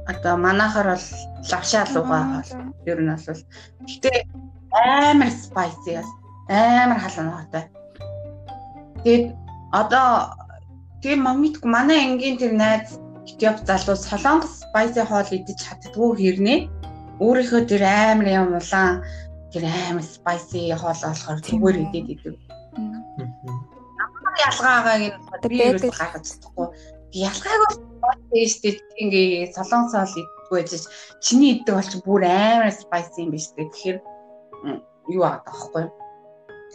[0.09, 1.07] одоо манайхаар бол
[1.51, 2.51] лавшаа лугаа хоол.
[2.89, 3.41] Ер нь бол
[3.85, 4.17] гэтээ
[4.73, 6.01] амар спайси
[6.49, 7.63] амар халуунаатай.
[9.03, 9.25] Тэгээд
[9.71, 10.33] одоо
[11.01, 12.97] тийм мамитг манай ангийн тэр найз
[13.29, 16.80] Этиоп залуу солонгос спайси хоол идэж чаддгүй хэрнээ
[17.21, 19.05] өөрийнхөө тэр амар юм улаан
[19.53, 22.35] тэр амар спайси хоол болохоор зүгээр идээд идэв.
[24.47, 25.15] Ялгаагааг нь
[25.49, 26.67] би юу гаргаж чадахгүй.
[27.29, 27.61] Ялгааг
[28.01, 30.71] бол тийштэй ингээ солонгос хоол идэггүй байж
[31.21, 33.69] чиний иддэг бол чи бүр амар спайси юм биш үү.
[33.69, 33.97] Тэгэхээр
[35.13, 35.85] юу аа таахгүй.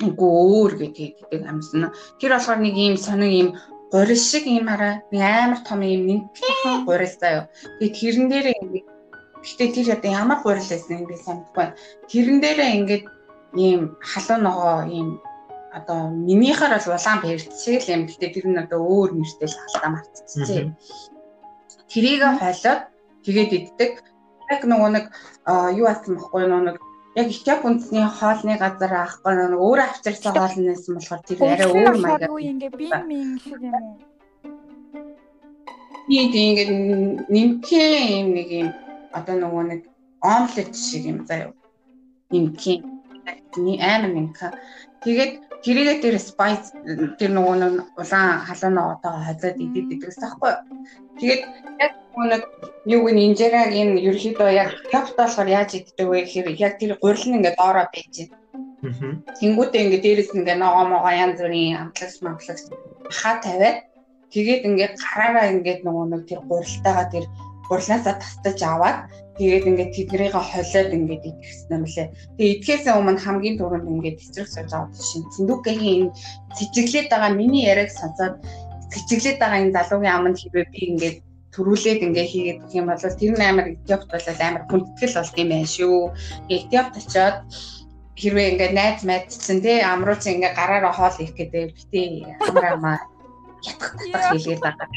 [0.07, 1.91] Үгүй өөр гэдэг амьсан.
[2.21, 3.49] Тэр болохоор нэг ийм сонин ийм
[3.91, 7.49] гурил шиг ийм хараа амар том ийм нэмтэн гурил заяа.
[7.81, 8.87] Тэгээд тэрэн дээр ингээд
[9.47, 11.67] гэхдээ тэр одоо ямар гурил байсан би санахгүй.
[12.11, 13.05] Тэрэн дээрээ ингээд
[13.55, 15.09] ийм халуун ногоо ийм
[15.71, 18.03] одоо минийхаар бол улаан бэрчсэл юм.
[18.11, 20.67] Гэхдээ тэр нь одоо өөр нэртэй л халтаа мартчихжээ.
[21.87, 22.83] Тэрийг хойлоод
[23.23, 23.93] тэгээд иддэг.
[24.51, 25.07] Яг нөгөө нэг
[25.79, 26.77] юу асан бохгүй нөгөө нэг
[27.15, 31.97] яг Итали үндэсний хоолны газар аахгүй нэг өөр авчирсан хоол нээсэн болохоор тэр арай өөр
[32.03, 32.31] маягаар.
[32.35, 33.95] Ингээ би минь шиг юм уу?
[36.07, 36.69] Тийм ингээ
[37.27, 38.69] нэмхэн юм нэг юм
[39.19, 39.81] одоо нөгөө нэг
[40.23, 41.53] омлет шиг юм заяа.
[42.31, 42.81] Нэмхэн
[43.81, 44.53] амар нэмхэн.
[45.03, 45.33] Тэгээд
[45.65, 46.73] тэрийгээ тэр спайс
[47.19, 50.53] тэр нөгөө нэг улаан халуун одоо хазаад идээд идэгс таахгүй.
[51.19, 51.43] Тэгээд
[51.81, 52.43] яг нэг
[52.85, 57.37] юу гэн инжерагийн ерөөхдөө яг капта болохоор яаж иддэг вэ гэхээр яг тэр гурил нь
[57.39, 59.25] ингээд доороо байж байна.
[59.41, 62.65] Тэнгүүтээ ингээд дээрэс нь ингээд ногоо могоо янз бүрийн амтлагч мамтлагч
[63.19, 63.79] хаа тавиад
[64.33, 67.25] тэгээд ингээд гараараа ингээд нөгөө нэг тэр гурилтайгаа тэр
[67.69, 68.99] гурлаасаа тастаж аваад
[69.39, 72.09] тэгээд ингээд тэднийгээ холиод ингээд идэхсэн юм лээ.
[72.37, 76.05] Тэгээд идэхээс өмнө хамгийн түрүүнд ингээд цэцрэх сууж аваад шин цэндүүкгийн
[76.57, 78.35] цэцэглээд байгаа миний яриаг сонсоод
[78.93, 81.19] цэцэглээд байгаа энэ залуугийн аманд хэрвээ би ингээд
[81.57, 85.49] төрүүлээд ингээ хийгээд гэх юм бол тэр нь амар Этиопт бол амар хүндэтгэл болт юм
[85.53, 85.99] байна шүү.
[86.53, 87.37] Этиопт очиод
[88.21, 92.09] хэрвээ ингээ найз мэдсэн те амруулж ингээ гараараа хоол их гэдэг битээ
[92.49, 92.99] амраа маа
[93.65, 94.89] ятгах татах хийлгээд байгаа.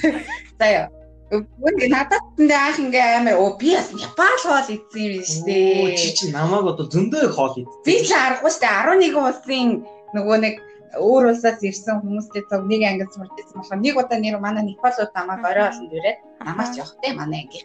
[0.58, 0.88] За яа.
[1.26, 5.98] Үгүй надад тэндээ анх ингээ амар оо би бас Непал хоол идсэн юм биш үү?
[5.98, 7.82] Чи чи намайг одоо зөндөө хоол идсэн.
[7.82, 9.68] Би ч аргагүй шүү дээ 11 улсын
[10.14, 10.54] нөгөө нэг
[11.02, 15.10] өөр улсаас ирсэн хүмүүстэй цог нэг ангид сурч ирсэн болохоор нэг удаа нэр манай Непалууд
[15.18, 17.60] намайг орой олон дээрээ намайг ч явах те манай анги.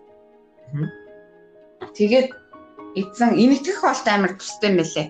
[1.93, 2.29] Тэгээд
[2.97, 5.07] эзэн энэтгэх хоолт амар төстэй мэлээ.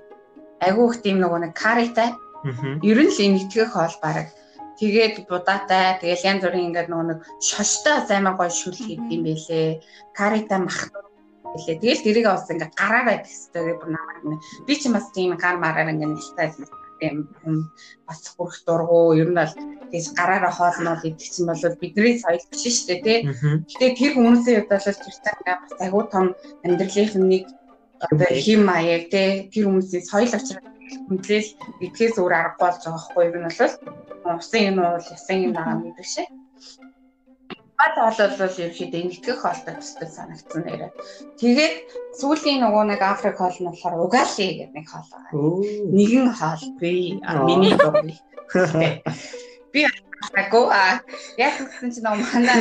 [0.59, 2.09] Айгуу их тийм нөгөө нэг каритай.
[2.83, 4.27] Ер нь л энэтгэх хоол баг.
[4.81, 9.77] Тэгээд будаатай, тэгэл янз бүрийн ингээд нөгөө нэг шоштой амар гоё шүл хийдэг юм бэлээ.
[10.17, 10.89] Каритай мах
[11.53, 11.77] билээ.
[11.77, 14.41] Тэгэл тэрийг бас ингээд гараараа идэх хэрэгтэй бүр намайг.
[14.65, 16.49] Би ч бас тийм гар мараар ингээд нэлтэй
[17.05, 17.69] юм
[18.07, 19.53] бас хүрх дургу ер нь бол
[19.91, 23.19] тийж гараараа хоолнол идэгсэн бол бидний соёл биш шүү дээ тий.
[23.69, 24.85] Гэтэ тэр хүмүүсийн хувьд бол
[25.25, 26.25] цаага бас агуу том
[26.65, 27.43] амьдралынх нь нэг
[28.01, 30.65] одоо хим маяг тий тэр хүмүүсийн соёл учраас
[31.07, 31.49] хүндлэл
[31.85, 33.47] идэхээс өөр аргагүй болж байгаа хгүй ер нь
[34.23, 36.13] бол усын юм уу ясан юм байгаа юм биш
[37.81, 40.91] гал хоол бол ерөөхдөө нэгтгэх хоолтой төстэй санагдсан нэрээ.
[41.39, 41.75] Тэгээд
[42.19, 45.31] сүүлийн нөгөө нэг Африк хоол нь болохоор угали гэдэг нэг хоол байгаа.
[45.97, 47.17] Нэгэн хоол би
[47.49, 48.15] миний дурны.
[49.73, 49.79] Би
[50.37, 51.01] агуу а
[51.41, 52.59] яг гэсэн чинь нөгөө манай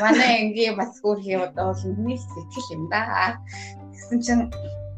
[0.00, 3.36] манай ангийн бас хөрхий одоо бол миний сэтгэл юм да.
[3.92, 4.42] Гэсэн чинь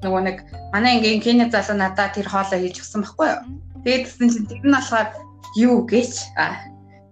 [0.03, 0.37] нөгөө нэг
[0.73, 3.41] манай ангийн Кеня залуу надад тэр хоолоо хийж өгсөн байхгүй юу?
[3.85, 5.09] Тэгээд гэсэн чинь тэр нь болохоор
[5.57, 6.47] юу гэж а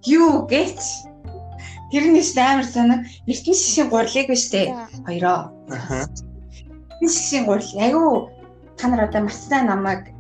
[0.05, 0.81] юу гэж
[1.94, 3.07] Тэр нь шүү амар санаа.
[3.31, 4.66] Эртний шишийн гурлыг биш үү?
[5.07, 5.55] Хоёроо.
[5.70, 8.35] Эртний шишийн гурл айгүй
[8.75, 10.11] та нар одоо марцтай намайг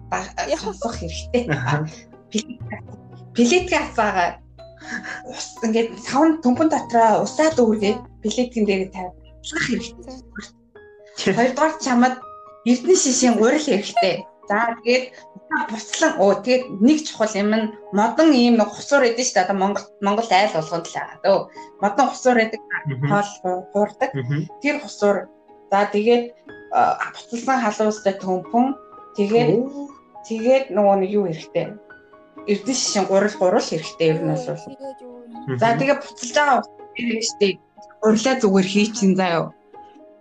[0.62, 1.50] сонсох хэрэгтэй.
[3.34, 4.38] Плетгээ асаагаа
[5.26, 11.34] ус ингээд савн төмпөн дотроо усаад үүргээд плеткэн дээр тавих хэрэгтэй.
[11.34, 12.22] Хоёрдугаар чамд
[12.64, 14.24] эрдэнэ шишийн гурил хэрэгтэй.
[14.48, 15.04] За тэгээд
[15.70, 19.44] буцлан оо тэгээд нэг чухал юм нь модон ийм нэг хусуур эдэн шүү дээ.
[19.44, 21.40] Одоо Монгол Монгол айл болгонд л байгаа дөө.
[21.82, 22.60] Модон хусуур эдэг
[23.08, 23.30] хоол
[23.72, 24.10] хуурдаг.
[24.60, 25.16] Тэр хусуур
[25.70, 26.24] за тэгээд
[27.14, 28.66] буцалсан халуустай төмпөн
[29.16, 29.50] тэгээд
[30.28, 31.66] тэгээд нөгөө нэг юу хэрэгтэй.
[32.50, 35.60] Эрдэн шишин гурал гурал хэрэгтэй ер нь бол.
[35.60, 36.60] За тэгээд буцалж байгаа
[36.96, 37.52] хэрэгтэй.
[38.04, 39.52] Урлаа зүгээр хийчин заяа.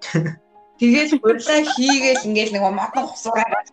[0.84, 3.64] Тэгээд урлаа хийгээл ингээл нэг модон хусуураа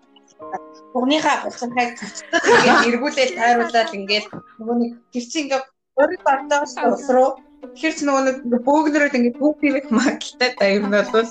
[0.95, 4.27] Бүгнийхээ булчинхайг цоцдог ингээд эргүүлээл тайруулаад ингээд
[4.59, 5.67] нөгөө нэг тэр чинь ингээд
[5.99, 7.31] Өөрөөр бардаас ус руу
[7.75, 11.31] тэгэхээр ч нөгөө нэг бөөгнөрөд ингээд бүгд магадaltaй да ер нь бол.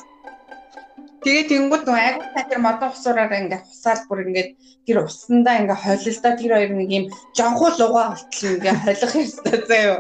[1.24, 4.50] Тэгээ тэнгууд нөгөө айгуу та тэр модон усураар ингээд хусаад бүр ингээд
[4.86, 9.98] тэр усандаа ингээд холилдоо тэр хоёр нэг юм жонхуу лугаа болтол ингээд холих ёстой заяа.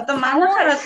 [0.00, 0.84] Одоо манайхаар бол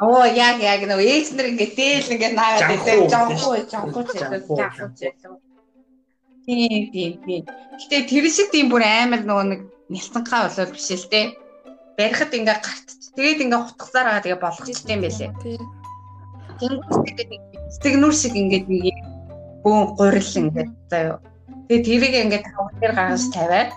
[0.00, 5.00] Оо яг яг нөгөө ээжнэр ингээд дээл ингээд наагаад байдаг жонхуу жонхуу ч жонхуу ч
[6.46, 7.42] Тийм тийм тийм.
[7.76, 9.60] Гэтэ тэр шиг тийм бүр амар нөгөө нэг
[9.92, 11.36] нялцанхаа болоод биш л те.
[12.00, 12.88] Барихад ингээ гарт.
[13.12, 15.30] Тэгээд ингээ хутгасаар байгаа тэгээ болгочихсон юм байлээ.
[16.60, 17.28] Тэнгүүстэйгээ
[17.76, 18.96] стегнүр шиг ингээ нэг
[19.62, 21.20] бөөн гурил ингээ заяа.
[21.68, 23.70] Тэгээд тэрийг ингээ таван дээр гаргаж тавиад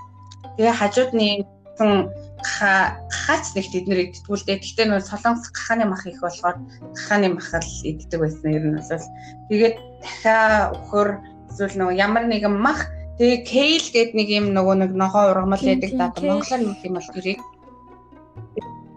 [0.55, 1.97] тэгээ хажууд нэгэн
[2.43, 4.59] хаач нэг тэднийг идтгүүлдэ.
[4.59, 6.57] Гэхдээ нөө солонгос гахааны мах их болохоор
[6.93, 9.07] гахааны мах л иддэг байсан ер нь бол
[9.49, 11.09] тэгээд дахиа өхөр
[11.49, 15.91] эсвэл нөгөө ямар нэгэн мах тэгээ кейл гэдэг нэг юм нөгөө нэг ногоо ургамал байдаг
[15.97, 17.39] даа монголоор юу юм бол тэрийг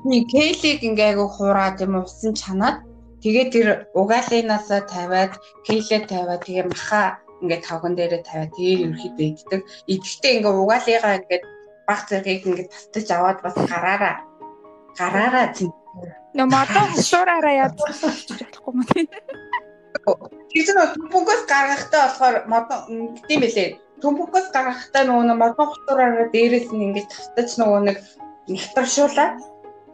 [0.07, 2.83] нэг кейлийг ингээ айгу хуураад юм усан чанаад
[3.23, 5.33] тэгээ тэр угаалынасаа тавиад
[5.67, 9.61] кейлээ тавиад тэгээ маха ингээ тавган дээрээ тавиад тэгээ ерөөхдөө иддэг.
[9.93, 11.41] Идэхдээ ингээ угаалыгаа ингээ
[11.89, 14.15] баг зэргийг ингээ татаж аваад бас гараараа
[14.99, 15.47] гараараа.
[16.37, 19.07] Нөө модон хушуураараа ядчих болохгүй юм тийм.
[20.53, 22.81] Тэр чинь төмпөнгөөс гаргахтаа болохоор модон
[23.17, 23.69] гэдэм байлээ.
[24.03, 27.99] Төмпөнгөөс гаргахтаа нөгөө модон хутураараа дээрээс нь ингэж тавтаж нөгөө нэг
[28.53, 29.37] нэвтршуулаад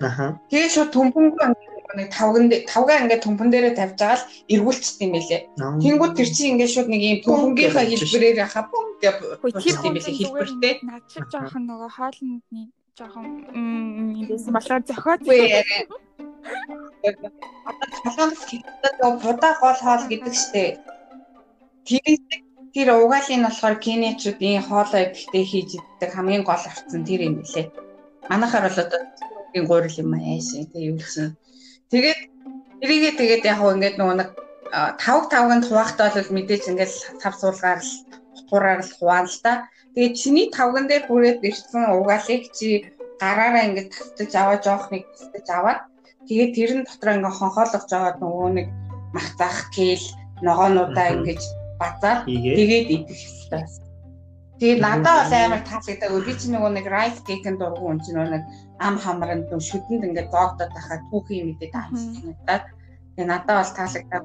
[0.03, 0.27] Аха.
[0.51, 1.47] Тэгээ шууд төмпөнгөө
[1.95, 5.41] нэг тавган тавгаа ингээд төмпөн дээрээ тавьж байгаа л эргүүлчихсэн юм байлээ.
[5.83, 8.87] Тэнгүүд тэр чинь ингээд шууд нэг юм төмпөнгийнхаа хэлбэрээр хапун
[9.87, 10.75] юм байлээ хэлбэртэй.
[10.87, 15.21] Наад чи жоохон нөгөө хоолны жоохон юм байсан болохоор зохиод
[18.05, 20.77] Солонгос хэлдэг будаа гол хоол гэдэг штеп.
[21.87, 22.23] Тэрийг
[22.75, 27.67] тэр угаалын болохоор кенячуудын хоолоо идэхдээ хийж иддэг хамгийн гол арцсан тэр юм лээ.
[28.31, 29.01] Манайхаар бол одоо
[29.53, 31.37] тийм гурил юм ааш тэг юу чинь.
[31.91, 32.21] Тэгээд
[32.81, 34.31] тэрийгээ тэгээд яг хөө ингээд нөгөө нэг
[35.05, 37.93] тавг тавганд хуваахтаа бол мэдээж ингээд тав суулгаар л
[38.53, 39.53] хураар л хуваана л та.
[39.97, 45.49] Тэгээд чиний тавган дээр бүрээд ирсэн угаалыг чи гараараа ингээд татаж аваа жоох нэг татаж
[45.49, 45.81] аваад
[46.29, 48.67] Тэгээд тэр нь дотор ингээ хонхоолгож аваад нөгөө нэг
[49.11, 50.07] мах заах гээл
[50.47, 51.43] ногоонуудаа ингэж
[51.83, 53.65] базаад тэгээд идэх хэрэгтэй.
[54.63, 56.11] Тэгээд надад бол амар таалагддаг.
[56.23, 58.45] Би чи нөгөө нэг rice cake-ын дургу үн чинь нөгөө нэг
[58.79, 62.65] ам хамранд нү шүдэнд ингээ зоогдоод байхад түүхийн мэдээд амсчихнагдаад.
[63.19, 64.23] Тэгээд надад бол таалагддаг.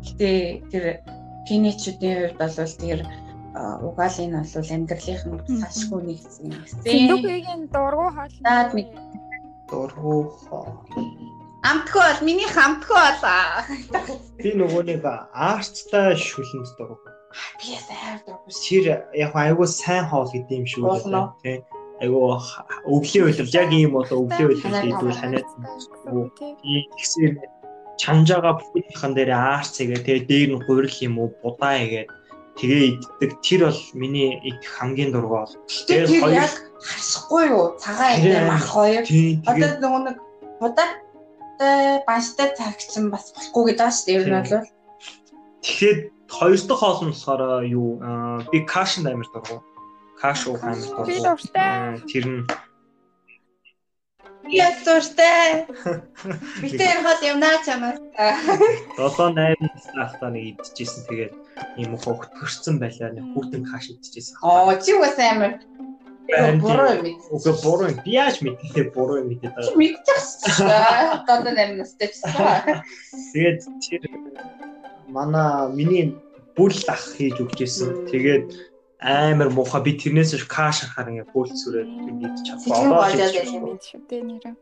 [0.00, 0.30] Гэтэ
[0.72, 0.84] тэр
[1.44, 3.00] кинечүүдийн хувьд бол тэр
[3.54, 6.62] угаал энэ бол амьдралынх нь сашгүй нэг хэсэг юм.
[6.86, 8.36] Тэндүүгийн дургу хоол.
[8.78, 8.88] нэг
[9.66, 10.14] дургу
[10.46, 10.78] хоол.
[11.66, 13.66] Амтгүй бол миний хамтгүй болоо.
[14.38, 15.02] Би нөгөө нэг
[15.34, 17.10] аарцтай шүлэнд дургу.
[17.58, 18.46] Би ясаар дургу.
[18.54, 18.84] Тэр
[19.18, 21.26] яг айгүй сайн хоол гэдэг юм шүү дээ.
[21.42, 21.52] Тэ
[22.00, 22.22] айгүй
[22.86, 25.62] өвлийн үйлдэл яг ийм бол өвлийн үйлдэл хийдвэл ханиадсан.
[26.96, 27.34] Тэгсээр
[28.00, 32.08] чанжаага бүхнийхэн дээр аарц игээ тэгээ дээр нь хувирл юм уу будаа игээд
[32.60, 35.54] тэгээ иддэг тэр бол миний идэх хамгийн дургу бол.
[35.88, 37.64] Тэр яг харсахгүй юу?
[37.80, 39.04] Цагаан эдэр мах хоёр.
[39.48, 40.16] Одоо нөгөө нэг
[40.60, 44.16] удаатай банштай цагчсан бас болохгүй гэдэг шүү дээ.
[44.20, 44.68] Ер нь бол.
[45.64, 47.88] Тэгэхээр хоёр дахь хоол нь болохоор юу
[48.52, 49.64] би кашнд амир дургу.
[50.20, 51.08] Каш уу амир дургу.
[51.08, 51.96] Би дуртай.
[52.12, 52.40] Тэр нь
[54.50, 55.66] Яс дуртай.
[56.62, 57.98] Битэр хол юмнаа чамаас.
[58.98, 61.32] 7 8 настай нэг идчихсэн тэгээд
[61.78, 64.42] ийм хогт хөрцөн байлаа нэг хүүтэн каш идчихсэн.
[64.42, 65.62] Оо чи бас амир
[66.58, 67.18] буруу юм.
[67.30, 67.90] Уга буруу.
[68.04, 69.74] Би яаж мэдээ буруу юм мэдээ даа.
[69.78, 70.66] Мэдчихсэн.
[71.26, 72.82] Одоо нэр настай ч гэсэн.
[73.32, 74.02] Тэгээд тэр
[75.08, 76.14] манай миний
[76.56, 78.10] бүл ах хийж өгчээсэн.
[78.10, 78.69] Тэгээд
[79.00, 81.88] амар муухай би тэрнээс каш харахаар ингээ бүл сүрээд
[82.20, 83.08] бид чадваа.
[83.80, 84.54] шүү дээ нэрээ.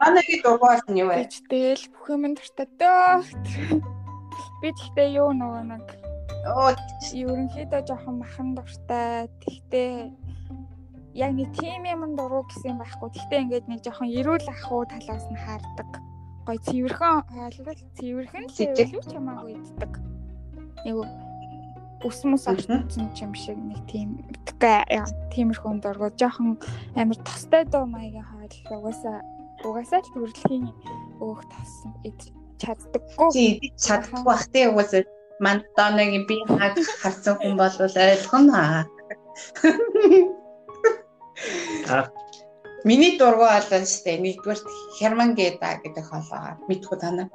[0.00, 1.28] Анаги дугаар нь юу вэ?
[1.52, 3.22] Тэгэл бүх юм дуртай дөө.
[4.64, 5.86] Би тэгтээ юу нөгөө нэг
[7.12, 9.28] ерөнхийдөө жоохон махан дуртай.
[9.44, 10.10] Тэгтээ
[11.12, 13.08] яг нэг тим юм дуруу гэсэн байхгүй.
[13.12, 15.90] Тэгтээ ингээд нэг жоохон эрүүл ах уу талаас нь хаардаг.
[16.48, 19.92] Гой цэвэрхэн хоолол цэвэрхэн цэвэрлүү ч хамаагүй иддэг.
[20.88, 20.96] Нэг
[22.06, 22.86] ус мус орсон
[23.24, 24.08] юм шиг нэг тийм
[24.46, 26.58] тэгээ тиймэрхүү дургу жоохон
[26.98, 29.18] амар тостой дөө маягийн хоол угаасаа
[29.66, 30.66] угаасаа л төрөлхийн
[31.22, 32.20] өөх тасан ид
[32.60, 33.30] чаддаггүй.
[33.78, 35.06] Чаддаггүй бах тий угаасаа
[35.42, 38.86] Мантанагийн би хаг харсан хүн бол ойлгоно.
[42.84, 44.60] Миний дургу болоо штэ нэгдүгээр
[44.98, 47.26] Хермангеда гэдэг хоолоо мэдгүй танаа.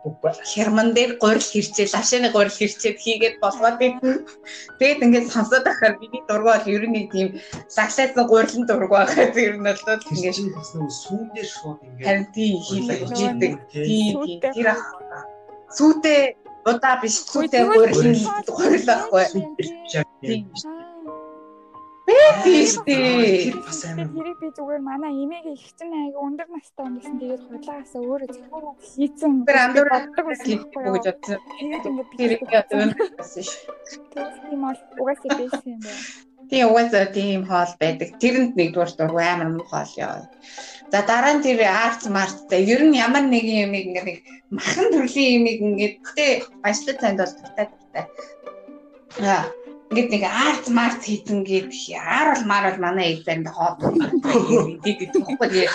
[0.43, 3.79] Херман дээр гурил хэрчээл, лавшааны гурил хэрчээд хийгээд болгоод.
[3.79, 7.27] Тэгээд ингээд сонсоод байхаар миний дургу бол ер нь тийм
[7.77, 9.81] лаглаасан гурилан дургу байхад ер нь бол
[10.11, 10.35] ингээд
[11.01, 13.51] сүүн дээр шууд ингээд харин тийм хийдэг.
[13.71, 14.83] Тийм тэр ах.
[15.71, 16.35] Сүүтэй
[16.67, 18.19] удаа биш сүүтэй гурилан
[18.51, 19.23] гурил байхгүй.
[20.27, 20.51] Тийм
[22.07, 27.43] тэр бас амар Тэрийг би зүгээр манай эмээгээ ихсэн аяга өндөр настай юм гэсэн тэгээд
[27.51, 31.39] худлаагаасаа өөрөө зөвхөн хийцэн Тэр андуур боддог байсан хийхгүй гэж бодсон.
[31.59, 32.23] Тэгээд ингээд би
[32.55, 33.51] яг өнөсөн ш.
[34.47, 36.03] тийм бол угаасаа байсан юм байна.
[36.47, 38.09] Тийм угаасаа тийм хоол байдаг.
[38.23, 40.23] Тэрэнд нэгдүгээр дургу амар муу хоол яа.
[40.91, 44.17] За дараа нь тэр арц марцтай ер нь ямар нэг юм ингээд нэг
[44.55, 46.31] махан төрлийн юмыг ингээд гэтээ
[46.63, 48.05] баяжлал танд бол дуртай дуртай.
[49.27, 51.71] Аа ингээд нэг арц марц хийсэн гээд
[52.49, 53.77] маар бол манай ээж заримдаа хоод
[54.83, 55.67] гэдэг тэгээ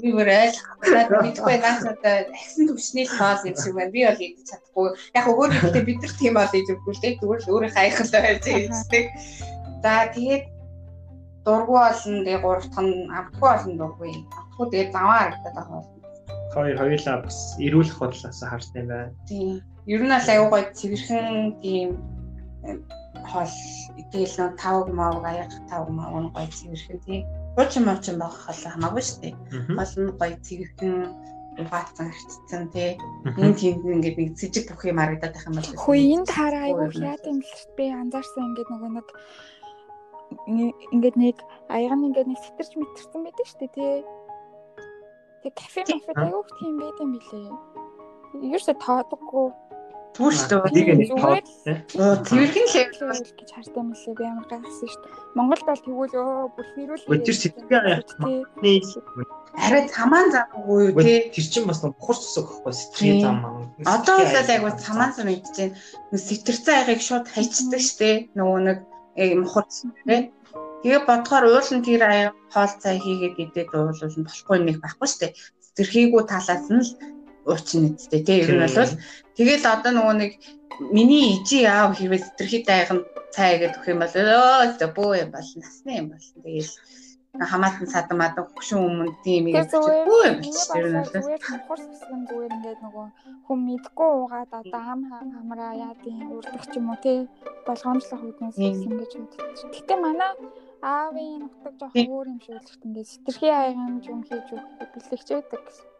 [0.00, 3.92] би бүр ойлгохгүй мэдгүй наас одоо агсан төвчний л хоол юм шиг байна.
[3.92, 4.88] Би бол идэж чадахгүй.
[5.12, 7.18] Яг ихтэй бид нар тийм бол идэггүй л дээ.
[7.20, 9.04] Зүгээр л өөрөө хайхал байж ийждэг.
[9.84, 10.44] За тэгээд
[11.44, 14.22] дургу болно тэгээ гурав дахь нь амтгүй болно дургу юм.
[14.32, 15.90] Амтгүй тэгээд заваа харагдаад байгаа бол.
[16.56, 19.12] Хоёр хоёулаа бас эрүүлэх бодлоос харсан юм байна.
[19.28, 19.60] Тийм.
[19.84, 21.88] Ер нь бол аюу гой цэвэрхэн тийм
[23.30, 23.54] хоол
[24.00, 27.22] идээл нөө тавг мав аяг тавг мав нь гой цэвэрхэн тийм.
[27.56, 29.34] Хуучин мовчин байх хоол хамаагүй шүү дээ.
[29.76, 30.94] Хоол нь гой цэвэрхэн
[31.60, 32.96] угаацсан арчсан тий.
[33.36, 35.68] Энэ тийм ингээд нэг цэжиг бүх юм харагдаад байх юм бол.
[35.84, 39.08] Хөө энэ таараа айгүй яат юм л би анзаарсан ингээд нөгөө нэг
[40.96, 41.36] ингээд нэг
[41.68, 43.94] аяга нь ингээд нэг сэтэрч мэтэрсэн байдаг шүү дээ тий.
[45.44, 47.52] Тэг кафе мафе айгүй тийм байд юм билээ.
[48.48, 49.46] Ерөөсө тоодоггүй.
[50.12, 50.72] Түр шүү дээ.
[50.76, 51.40] Нэг нэг Зүгээр
[51.96, 52.20] тоо.
[52.28, 55.12] Цэвэрхэн л л гэж хартай юм лээ би амар гайхсан шүү дээ.
[55.32, 57.04] Монголд бол тэгвэл өө бүр хэрүүл.
[57.16, 59.40] Өдөр сэтгэлгээ аяах.
[59.56, 61.32] арай цамаан замгүй юу тий.
[61.32, 63.24] Тэр чинь бас нэг бухар цусаг гэхгүй сэтгэлийн Тийм.
[63.24, 63.68] зам маань.
[63.88, 65.76] Одоо бол айгуу цамаан зам идэж байна.
[66.12, 68.10] Нүг сэтэрсэн аягийг шууд хайчдаг штэ.
[68.36, 68.78] Нөгөө нэг
[69.16, 70.32] э, мухар тий.
[70.82, 75.08] Тэгээ бодохоор уул нь тэр аяг хоол цай хийгээд идээд уулвал нь болохгүй нэг байхгүй
[75.08, 75.36] штэ.
[75.72, 76.90] Сэтэрхийгүү талаас нь л
[77.46, 78.38] уучин нэдтэй тий.
[78.42, 78.92] Ер нь бол
[79.36, 80.32] тэгэл одоо нөгөө нэг
[80.94, 82.98] миний ижи аав хэрвээ сэтэрхий дайган
[83.34, 86.72] цай гэдэг өгөх юм бол өө бөө юм бол насны юм бол тэгэл
[87.40, 91.12] хамаатан садан мадан хөшин өмнө тийм юм зүгээр бөө юм биш ер нь бол
[91.56, 93.06] мухар сүсгэн зүгээр ингээд нөгөө
[93.46, 97.18] хүм мэдгүй уугаад одоо ам хам- хамраа яа тийм урдах ч юм уу тий
[97.66, 98.68] болгоомжлох үүднээс Тийм.
[98.68, 99.70] хэлсэн гэж бодчих.
[99.72, 100.32] Гэтэ манай
[100.84, 105.28] аавын нутаг жоох өөр юм шиг л гэхдээ ингээд сэтэрхий аягаан юм хийж өгөх бэлэгч
[105.32, 105.91] байдаг гэсэн.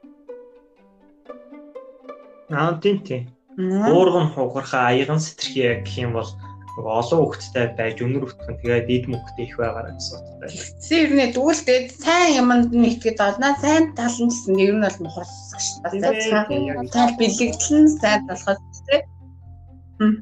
[2.52, 3.22] Аа тийм тийм.
[3.58, 6.30] Уурган хугархаа аяган сэтэрхий гэх юм бол
[6.76, 10.48] олон хөвгттэй байж өнөр өтгөн тэгээд дид мөнгөтэй их байгаараа гэсэн утгатай.
[10.80, 15.60] Сэрнэ дүүлдээд сайн юмд нь итгэж олнаа сайн тал нь гэсэн ер нь бол мухарсах
[15.60, 16.88] шүү дээ.
[16.96, 18.60] Сайн бэлэгдэл нь сайн болохоос.
[20.00, 20.16] Хм.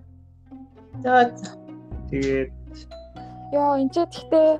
[1.03, 1.61] Тэгээд
[2.11, 2.51] Тэгээд
[3.55, 4.51] Йоо энэ ч гэхдээ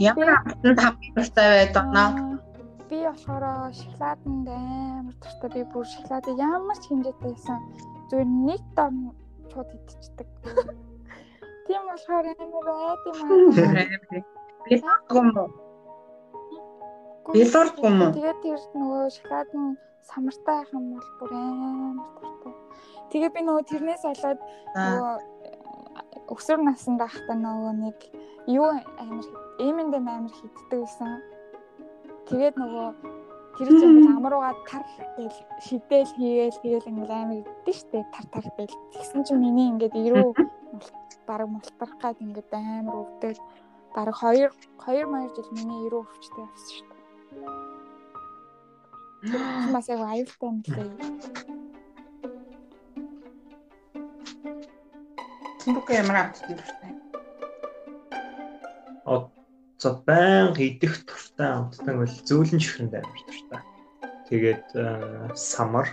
[0.00, 1.96] ямар амтнд хамгийн дуртай байд оноо.
[2.00, 2.35] аа,
[2.90, 3.44] би болохоор
[3.80, 7.58] шоколаданд амар дуртай би бүр шоколадыг ямар ч хэмжээтэй байсан
[8.08, 8.92] зүгээр нэг дор
[9.50, 10.28] шууд идчихдэг.
[11.66, 13.28] Тийм болохоор амар байд юм аа.
[17.26, 18.14] Бэлурдгүй юм уу?
[18.14, 22.52] Тэгээд тэр нөгөө шоколад нь самартай байх юм бол бүр амар дуртай.
[23.10, 24.40] Тэгээд би нөгөө тэрнээс болоод
[24.76, 25.14] нөгөө
[26.34, 27.98] өсвөр наснд байхдаа нөгөө нэг
[28.46, 28.70] юу
[29.02, 29.26] амар
[29.58, 31.10] эмэнд амар хитдэг байсан.
[32.26, 32.88] Тэгээд нөгөө
[33.54, 34.82] тэр чинь ингээл амруугаа тар
[35.14, 35.30] гэл
[35.62, 38.74] шидэл хийгээл хийгээл ингээл амар иддэг штэ тар тар гэл.
[38.92, 40.34] Тэгсэн чинь миний ингээд ирүү
[41.30, 43.38] бараг мултрах гад ингээд амар өвдөл
[43.94, 44.50] бараг 2
[44.90, 46.94] 2 2 жил миний ирүү өвчтэй авсан штэ.
[49.72, 50.90] Бас яг аюултай юм лээ.
[55.62, 56.92] Түнбүк ямар амтнд дуртай.
[59.78, 63.60] За баян идэх туртай амттай бол зөөлөн чихрэнд амар туртай.
[64.28, 64.84] Тэгээд э,
[65.36, 65.88] самар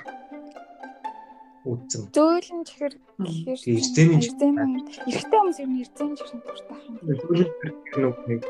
[1.67, 2.11] үзэм.
[2.15, 6.95] Зөөлөн чихэр гэхээр эрзээний эрэгтэй хүмүүс ер нь эрзээний чихэр дуртай юм.
[7.03, 8.41] Зөөлөн чихэр нэг нэг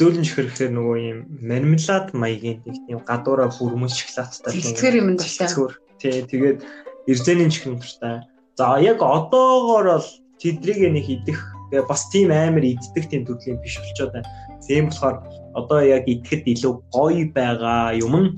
[0.00, 5.08] зөөлөн чихэр гэхээр нөгөө юм мармелад маягийн нэг тийм гадуура бүрмөс шоколадтай Цэцгэр юм.
[5.20, 5.72] Цэцгэр.
[6.00, 6.58] Тий, тэгээд
[7.08, 8.24] эрзээний чихэр дуртай.
[8.56, 10.08] За яг одоогоор бол
[10.40, 14.28] тэдрийг нэг идэх тэгээ бас тийм амар иддэг тийм төрлийн биш болчоод байна.
[14.66, 15.16] Тийм болохоор
[15.54, 18.28] одоо яг идэхэд илүү гоё байгаа юм нь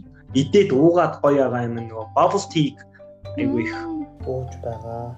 [0.40, 2.76] идээд уугаад гоё байгаа юм нөгөө bubble tea
[3.36, 3.76] айгүй их
[4.28, 5.16] ууж байгаа.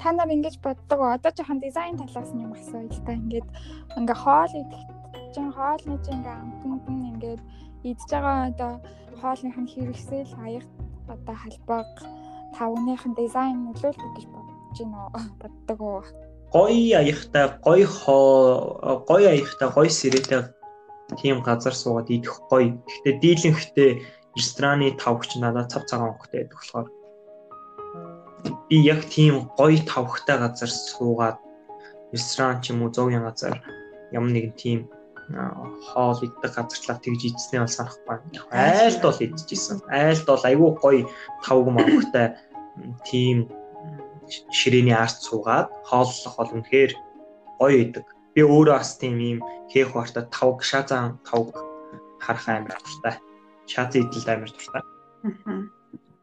[0.00, 1.00] Та нар ингэж боддог.
[1.00, 3.12] Одоо жоохон дизайн талаас нь юм асууя л та.
[3.12, 3.48] Ингээд
[3.96, 4.82] ингээ хоол идэх
[5.32, 7.42] чинь хоолны чинь ингээ амтнд нь ингээд
[7.90, 8.72] идж байгаа одоо
[9.20, 10.66] хоолных нь хэрэгсэл аяг
[11.08, 11.88] одоо халбаг
[12.56, 15.10] тавных нь дизайн нөлөөлдөг гэж бодож байна уу?
[15.40, 16.02] Боддог уу?
[16.52, 20.42] Гоё аягтай, гоё хоо, гоё аягтай, гоё сэрэтэй
[21.20, 22.78] тийм газар суугаад идэх гоё.
[22.86, 23.90] Гэхдээ дийлэнхтэй
[24.36, 26.88] рестораны тавхч надад цав цагаан өнгөтэй байдаг болохоор
[28.68, 31.38] би яг тийм гоё тавхтай газар суугаад
[32.12, 33.54] ресторан ч юм уу зөгийн газар
[34.12, 34.78] ямар нэгэн тийм
[35.90, 38.16] хоол идэх газарлаа тэгж идснээ бол санахгүй.
[38.54, 39.82] Айлд бол идчихсэн.
[39.90, 41.02] Айлд бол айгүй гоё
[41.42, 42.38] тавг мавхтай
[43.08, 43.50] тийм
[44.50, 46.92] ширээний арт суугаад хооллох бол үнэхээр
[47.60, 48.06] гоё идэг.
[48.34, 49.38] Би өөрөө бас тийм ийм
[49.72, 51.54] хээх барта тавг шазан тавг
[52.20, 53.16] харах амар дуртай.
[53.70, 54.82] Шаз идэлд амар дуртай.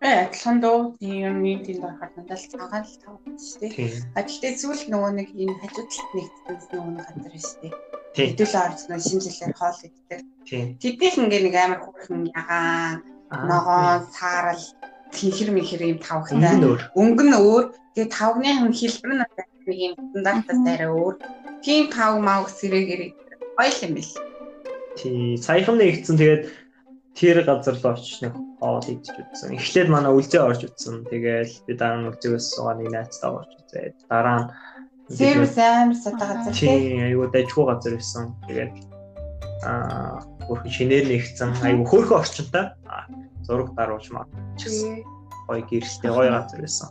[0.03, 4.03] Э адилхан дөө тийм нэг тийм байхад надад цагаан л тавд шүү дээ.
[4.17, 7.73] А гэхдээ зүйл нөгөө нэг энэ хажуудлалт нэгдсэн нөгөө газар шүү дээ.
[8.13, 10.19] Хэдүүлээ орж нөгөө шинэ жилээр хоол иддэг.
[10.83, 12.95] Тэднийх ингээ нэг амар хүүхэн ягаан
[13.31, 14.63] ногоон саарал
[15.15, 16.57] хинхэр мэхэр юм тавхтай.
[16.97, 17.65] Өнгө нь өөр.
[17.93, 19.23] Тэгээ тавгны хэлбэр нь
[19.67, 21.15] нэг юм стандартаас арай өөр.
[21.63, 23.03] Тийм тав мав сэрээгээр
[23.57, 24.13] гоё юм бэл.
[24.97, 26.43] Тий, саяхан нэгдсэн тэгээд
[27.17, 29.57] тэр газар л очиж нэг хоол идэж үзсэн.
[29.57, 31.05] Эхлээд манай үлзээ орж үзсэн.
[31.09, 34.47] Тэгээл би дараа нь үлзээгээс суугаа нэг найзтай орж үзээд дараа нь
[35.09, 36.97] Сервис амар сата газар тий.
[37.05, 38.33] Айгуу дайггүй газар байсан.
[38.47, 38.73] Тэгээд
[39.67, 42.65] аа бүрхэн шинээр нэгцэн айгуу хөөрхөн орчинтай
[43.45, 44.25] зураг даруулж маа.
[45.47, 46.89] Гоё гэрэлтэй гоё газар байсан.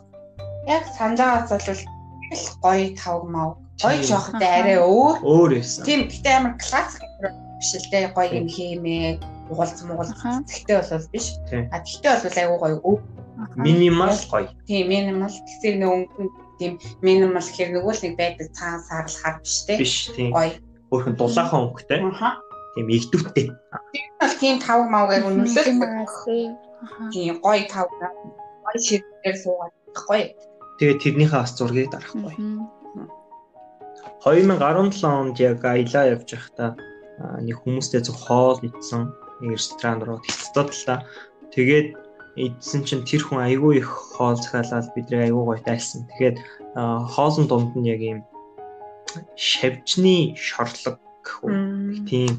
[0.67, 1.81] Яг санджаагаас бол
[2.61, 3.57] гоё тавг мав.
[3.81, 5.15] Гоё жоохтой арай өөр.
[5.25, 5.83] Өөр байсан.
[5.85, 7.03] Тийм гэтээ амар классик
[7.57, 10.45] биш л дээ гоё юм хиймээ угалцсан угалцсан.
[10.45, 11.27] Тэгтээ бол биш.
[11.73, 12.97] А тэгтээ бол айгүй гоё.
[13.55, 14.49] Минимал гоё.
[14.67, 16.23] Тийм минимал гэсэн нэг өнгө
[16.59, 19.77] тийм минимал гэхэр нөгөө л нэг байдаг цаан саарл хар биш те.
[19.81, 20.29] Биш тийм.
[20.31, 20.53] Гоё.
[20.93, 21.99] Өөрхөн дулаахан өнгөтэй.
[22.05, 22.37] Аха.
[22.75, 23.47] Тийм игдвэттэй.
[23.93, 25.77] Тийм бол тийм тав мавгайг нөлөөлсөн.
[27.13, 27.87] Тийм гоё тав.
[28.65, 30.33] Гоё ширээр суугаад гоё.
[30.81, 32.33] Тэгээ тэрнийхээ бас зургийг дарахгүй.
[34.25, 36.73] 2017 онд яг аялаа явж байхдаа
[37.43, 39.11] нэг хүмүүстэй зөв хоол идсэн
[39.43, 41.05] нэг ресторан руу та.
[41.53, 41.87] Тэгээд
[42.39, 46.07] идсэн чинь тэр хүн айгүй их хоол захиалаад бидний айгүй гоё тайлсан.
[46.09, 46.35] Тэгэхээр
[47.13, 48.19] хоолн дунд нь яг ийм
[49.37, 51.55] шавжны шорлог гэх үү
[52.05, 52.31] тийм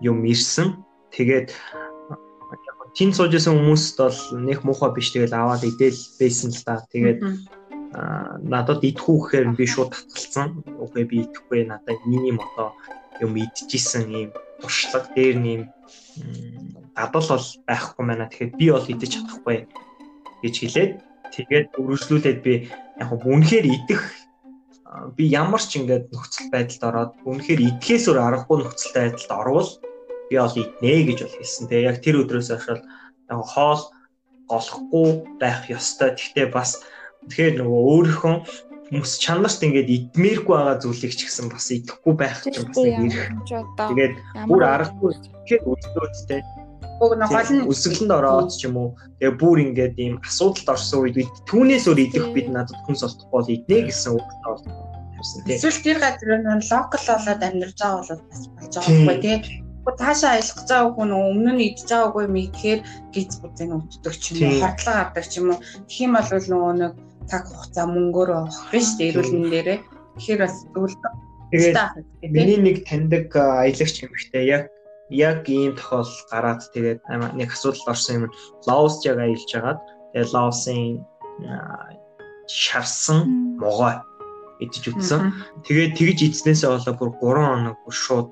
[0.00, 0.80] юм ирсэн.
[1.12, 1.52] Тэгээд
[2.96, 6.84] тэн сууж исэн хүмүүст бол нэг муухай биш тэгэл аваад идэл байсан л да.
[6.92, 7.20] Тэгээд
[8.48, 10.64] надад идэхүү гэхээр би шууд татгалцсан.
[10.80, 12.72] Үгүй би идэхгүй надад миний мото
[13.20, 14.30] юм идчихсэн ийм
[14.60, 15.62] туршлага дээр нэм
[16.96, 18.28] гадал бол байхгүй байна.
[18.28, 19.58] Тэгэхээр би бол идэж чадахгүй
[20.42, 20.92] гэж хэлээд
[21.32, 22.54] тэгээд өргөжлүүлээд би
[23.00, 24.02] яг үнэхээр идэх
[25.16, 29.70] би ямар ч ингээд нөхцөл байдалд ороод үнэхээр идэхээс өөр аргагүй нөхцөл байдалд орвол
[30.28, 31.64] би бол иднэ гэж бол хэлсэн.
[31.68, 32.80] Тэгээ яг тэр өдрөөс хойш
[33.32, 33.82] яг хоол
[34.52, 35.08] голохгүй
[35.40, 36.12] байх ёстой.
[36.16, 36.84] Гэхдээ бас
[37.28, 38.36] тэгэхээр нөгөө өөрийнхөө
[38.92, 43.28] хүмүүс чанарт ингээд идмээргүй байгаа зүйлийг ч гэсэн бас идэхгүй байх чинь бас нэг ирэх.
[43.88, 44.14] Тэгээд
[44.44, 45.12] бүр аргагүй
[45.48, 46.40] ихэд үлдөөдтэй.
[47.00, 48.90] Уг нь гол нь өсгөлөнд ороод ч юм уу.
[49.18, 51.16] Тэгээ бүр ингээд ийм асуудалд орсон үед
[51.48, 55.56] түүнээс өөр идэх бид надад хүнс олдохгүй бол иднэ гэсэн үг бол тавьсан тийм.
[55.56, 59.40] Эсвэл тэр газар нь локал болоод амьдарч байгаа бол бас болж байгаа байхгүй тийм
[59.98, 62.80] таашаа аялах гэж байгаа хүн өмнө нь идж байгаагүй юм ихээр
[63.10, 65.58] гиз бүзэн өвддөг ч юм уу хордлого авдаг ч юм уу.
[65.90, 66.92] Тэгэх юм бол нөгөө нэг
[67.26, 69.78] цаг хугацаа мөнгөөрөө авах биш үү эрүүл мэнд дээрээ.
[70.14, 71.02] Тэгэхээр бас зөвлөд
[71.52, 71.76] Тэгээд
[72.32, 74.72] миний нэг таньдаг аялагч эмэгтэй яг
[75.12, 77.00] яг ийм тохиол гараад тэгээд
[77.36, 78.24] нэг асуудал орсон юм.
[78.66, 79.80] Лаос яг аялж хагаад
[80.12, 81.04] тэгээд Лаосын
[82.48, 83.20] шарсан
[83.60, 84.00] могой
[84.64, 85.32] идэж үтсэн.
[85.66, 88.28] Тэгээд тэгж идснээсээ болоо бүр 3 хоног шууд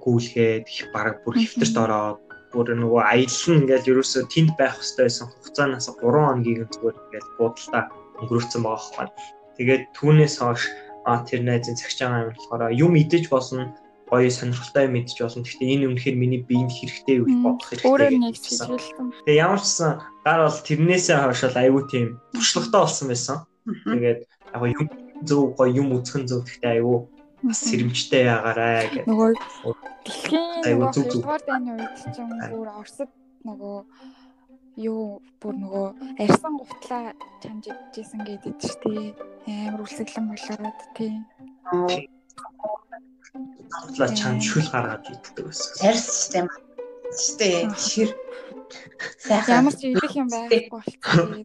[0.00, 2.18] гүйлгээд баг бүр хэвтэрт ороод
[2.54, 7.84] бүр нөгөө аялал ингээл ерөөсөө тэнд байх хэрэгтэй байсан хугацаанаас 3 хоногийн зүгээр ингээл буудалтаа
[8.22, 9.14] өнгөрөөцсөн байгаа хэрэг.
[9.58, 10.62] Тэгээд түүнээс хойш
[11.04, 13.74] а тэр найзын цагчаан болохоор юм идэж болно
[14.14, 15.42] гоё сонирхолтой юм идэж болно.
[15.42, 17.90] Гэхдээ энэ үнэхээр миний биед хэрэгтэй юу бодох хэрэгтэй.
[17.90, 19.06] Өөрөө нэг сэтгэлсэн.
[19.26, 19.92] Тэгээ ямар ч сан
[20.22, 23.36] гар бол тэрнээсээ хойш бол аюу тийм туршлагатай болсон байсан.
[23.66, 24.20] Тэгээд
[24.54, 24.86] яг юм
[25.26, 27.10] зөв гоё юм үзхэн зөв гэхдээ аюу
[27.42, 29.06] бас сэрэмжтэй ягаарай гэх.
[29.10, 29.30] Нөгөө
[30.06, 33.10] дэлхийн нөгөө хэлбэр дайны үед чинь бүр Оросд
[33.44, 33.76] нөгөө
[34.80, 35.86] юу бүр нөгөө
[36.24, 37.12] арьсан гутлаа
[37.44, 39.00] чамж идчихсэн гэдэг чинь тий
[39.68, 41.12] амар үлсэглэн болоод тий.
[43.78, 45.70] Авлаа чам шүл гаргаад иддэг байсан.
[45.88, 46.46] Арьс систем.
[47.38, 48.10] Тэ шир.
[49.18, 49.54] Сайхан.
[49.58, 51.44] Ямар ч идэх юм байхгүй болчихсон.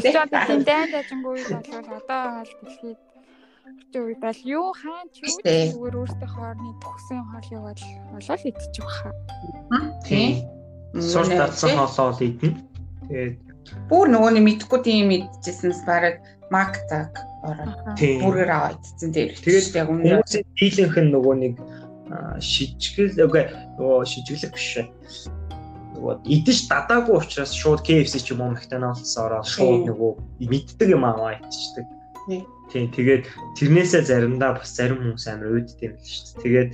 [0.00, 3.00] Тэгэхээр тийм дайнд ажингүй болвол одоо бол дэлхийд
[3.66, 7.82] орчин үед бол юу хаан ч юу зүгээр өөртөө хоорны төгсөн хоолыг бол
[8.12, 9.10] болол идчих واخа.
[10.06, 10.30] Тийм.
[11.00, 12.60] Сурт татсан хоолоо л идэнэ.
[13.08, 13.34] Тэгээд
[13.90, 16.20] бүр нөгөө нэг мэдхгүй тийм идчихсэнс бараг
[16.50, 17.10] мактаг
[17.42, 18.22] ороод тийм.
[18.22, 19.34] бүргэр аваад идсэн дээр.
[19.34, 20.22] Тэгээд яг үнэ.
[20.22, 21.54] Хүмүүсийн дийлэнх нь нөгөө нэг
[22.38, 23.44] шижгэл үгүй
[23.78, 24.70] нөгөө шижиглэх биш.
[25.96, 30.12] Нөгөө идэж дадаагүй учраас шууд KFC ч юм уу McDonald's ороод шууд нөгөө
[30.46, 31.86] мэддэг юм аваа идчихдэг.
[32.70, 32.90] Тийм.
[32.90, 33.24] Тэгээд
[33.58, 36.42] тэрнээсээ заримдаа бас зарим хүмүүс амар үүдтэй юм л шүү дээ.
[36.42, 36.70] Тэгээд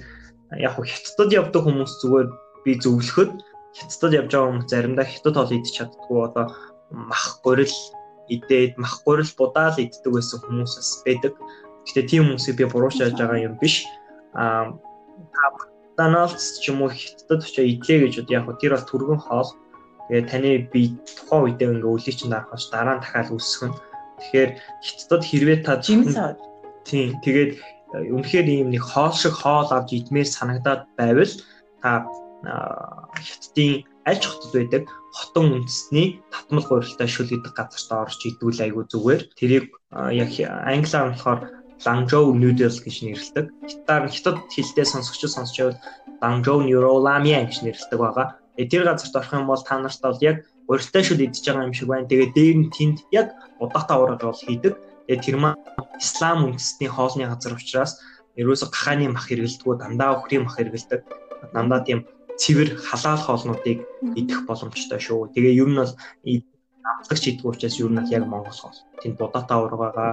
[0.60, 2.28] яг хятадд явдаг хүмүүс зүгээр
[2.64, 3.32] би зөвлөхөд
[3.76, 6.44] хятадд явж байгаа хүмүүс заримдаа хятад хоол идэж чаддгүй одоо
[6.92, 7.76] мах гурил
[8.34, 11.34] идээд мах гурил будаал иддэг байсан хүмүүс бас байдаг.
[11.84, 13.84] Гэхдээ тийм хүмүүсийг би буруушааж байгаа юм биш.
[14.34, 14.78] Аа
[15.92, 19.50] McDonald's ч юм уу хятадд очиж идлээ гэж бод яг хөө тэр бол түргэн хоол.
[20.08, 23.72] Тэгээ таны би тухайн үедээ ингээ өлий чинь дарахаш дараа нь дахиад үсгэн.
[24.18, 24.50] Тэгэхээр
[24.82, 25.80] хятадд хэрвээ та.
[26.88, 27.20] Тийм.
[27.22, 27.52] Тэгээд
[27.94, 31.32] э, үнэхээр ийм нэг хоол шиг хоол авч идмээр санагдаад байвал
[31.82, 32.08] та
[32.42, 38.84] хятадын аль ч хотод байдаг хотон үндэсний татмал гурилтай шүл гэдэг газарт орж идвэл айгүй
[38.88, 39.22] зүгээр.
[39.38, 41.40] Тэрийг яг англиар болохоор
[41.82, 43.46] Lanzhou noodles гэж нэрлэдэг.
[43.66, 45.78] Хятад хятад хэлтэй сонсогчид сонсч байвал
[46.22, 48.38] Lanzhou Neurolamin гэж нэрлэдэг байгаа.
[48.55, 51.74] Тэгээ тэр газарт орох юм бол та нарт бол яг гурилтай шүл идэж байгаа юм
[51.74, 52.07] шиг байна.
[52.07, 54.74] Тэгээ дээр нь тэнд яг удаатай ураг бол хийдэг.
[55.11, 55.59] Тэгээ тэр маань
[55.98, 57.98] ислам үндэстний хоолны газар учраас
[58.38, 61.00] ерөөсө гахааны мах хэрэгэлдэггүй дандаа өхрийн мах хэрэгэлдэг.
[61.50, 62.07] Дандаа тийм
[62.40, 63.78] цэвэр халаал хоолнуудыг
[64.16, 65.32] идэх боломжтой шүү.
[65.34, 65.92] Тэгээ ер нь бол
[66.84, 68.78] амтлагч идэх учраас ер нь бол яг Монгол хоол.
[69.00, 70.10] Тэнд будаатай ураг байгаа,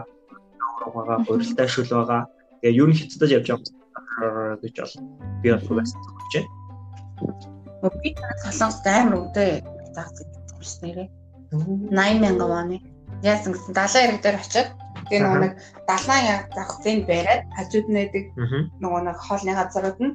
[0.86, 2.22] ураг байгаа, гурилтай шүл байгаа.
[2.62, 4.96] Тэгээ ер нь хятадд явж байгаа гэж бол
[5.42, 6.34] би бол байсан зөвч.
[8.04, 8.10] Би
[8.44, 9.16] солонгост амар
[9.96, 11.08] заагц идсэн шүү нэрээ.
[11.52, 12.72] 80 мянган вон.
[13.24, 14.70] Яасан гэсэн 70 хэрэг дээр очиод
[15.10, 15.54] тэгээ нөгөө нэг
[15.90, 17.88] 70 яг зах зээнд бариад хажууд
[18.38, 18.70] Аа.
[18.84, 20.14] нөгөө нэг хоолны газрууд нь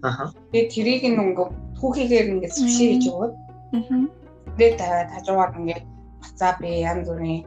[0.52, 1.46] тэгээ тэрийг нөгөө
[1.84, 3.34] түүхийгээр ингээд сүшээ хийж өгөөд
[3.76, 4.08] Аа.
[4.56, 5.84] тэгээд тавиад хажуугаар ингээд
[6.24, 7.44] вацаби янз бүрийн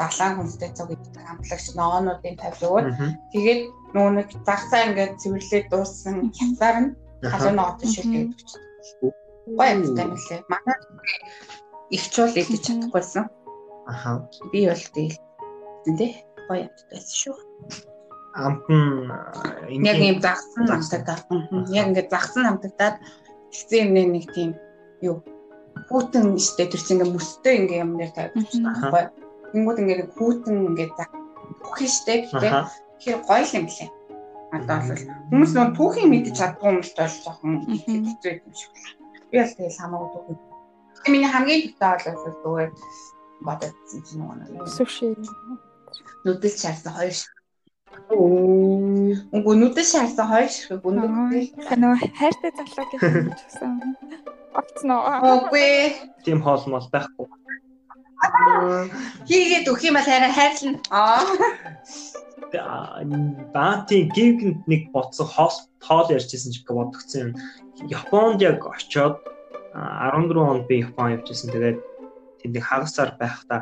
[0.00, 3.12] далайн хүнстэй цог идэх хамтлагч ноонуудын Аа.
[3.32, 3.60] тэгээд
[3.92, 6.90] нөгөө нэг зах цаа ингээд цэвэрлээд дууссан хязгаар нь
[7.30, 8.50] халуун ноготой шилжээд өгч.
[9.58, 10.40] Гоё амттай мөлий.
[10.48, 10.76] Манай
[11.94, 13.24] их чул идэж чадахгүйсэн.
[13.86, 14.10] Аха.
[14.52, 15.18] Би бол тэгэл
[15.98, 16.12] тий
[16.48, 17.36] гоё амттайсэн шүү.
[18.34, 21.22] Амт нь Яг ийм загсан амтагдаад.
[21.70, 22.96] Яг ингээд загсан амтагдаад
[23.54, 24.50] тэгсэн юмнээ нэг тийм
[25.06, 25.22] юу
[25.90, 29.04] хүүтэн штэ тэр чинь ингээд мөстэй ингээд юм дээр тавьж байгаа байхгүй.
[29.54, 31.10] Тэнгүүд ингээд хүүтэн ингээд заг
[31.62, 32.70] түүхий штэ Аха.
[32.98, 33.90] тэгэхээр гоё юм лээ.
[34.54, 38.02] Одоо бол хүмүүс нөө түүхийг мэдчих чаддгүй юм л тоол жоохон Мгм.
[38.06, 38.94] хэцүү юм шиг байна.
[39.30, 40.36] Би бол тэгэл хамаагүй түүхий.
[40.94, 42.70] Тэгээ миний хамгийн дутаа бол зүгээр
[43.44, 45.06] бодогдсон чинь нөгөө нэг Суши.
[46.24, 47.33] нүдэл шаарсан хоёр шиг.
[48.10, 49.14] Оо.
[49.34, 51.54] Үгүй нүдэл шаарсан хоёр шиг бүндэгтэй.
[51.68, 53.72] Танаа хайртай залуу гэж хэлчихсэн.
[54.54, 55.00] Огцноо.
[55.22, 55.70] Үгүй
[56.24, 57.26] Тийм хоол мол байхгүй.
[59.28, 60.80] хийгээд өгөх юм бол харин хайрлна.
[60.88, 61.20] Аа.
[63.52, 67.30] Баатын гівгэнд нэг боцсон хоол ярьжсэн ч бодогдсон юм.
[67.90, 69.20] Японд яг очоод
[69.74, 71.52] а, 14 онд би Япон явжсэн.
[71.52, 71.78] Тэгээд
[72.40, 73.60] тэнд нэг хагасаар байхдаа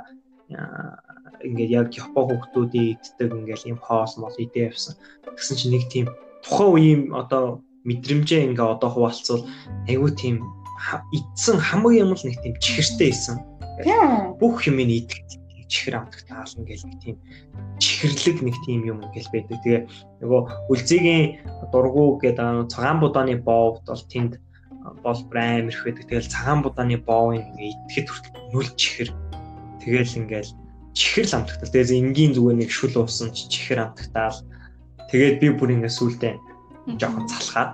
[1.46, 4.94] ингээд яг Япон хүмүүсийн иддэг ингээд юм хоол мол идээ явсан.
[5.26, 6.06] Тэгсэн чинь нэг тийм
[6.42, 9.46] тухайн үеийн одоо мэдрэмжээ ингээ одоо хуваалцвал
[9.90, 10.36] айгүй тийм
[11.14, 13.36] идсэн хамаг юм л нэг тийм чихэртэй исэн.
[14.38, 15.18] Бүх юм идэх
[15.72, 17.16] чихэр амтгт таална гэл нэг тийм
[17.80, 19.58] чихэрлэг нэг тийм юм ингээл байдаг.
[19.64, 19.80] Тэгээ
[20.20, 21.24] нөгөө үлзигийн
[21.72, 24.36] дургу гэдэг цагаан будааны боовд бол тэнд
[25.00, 26.04] бол амар их байдаг.
[26.06, 29.10] Тэгэл цагаан будааны боов ингээ идэхэд хүртэл нүл чихэр.
[29.80, 30.52] Тэгэл ингээл
[30.92, 31.72] чихэр л амтгтал.
[31.72, 34.38] Тэгээ энгийн зүгээр нэг шүл уусан ч чихэр амтгтаал.
[35.10, 36.34] Тэгээд би бүр ингээ сүултээ
[36.98, 37.70] жоохон залхаад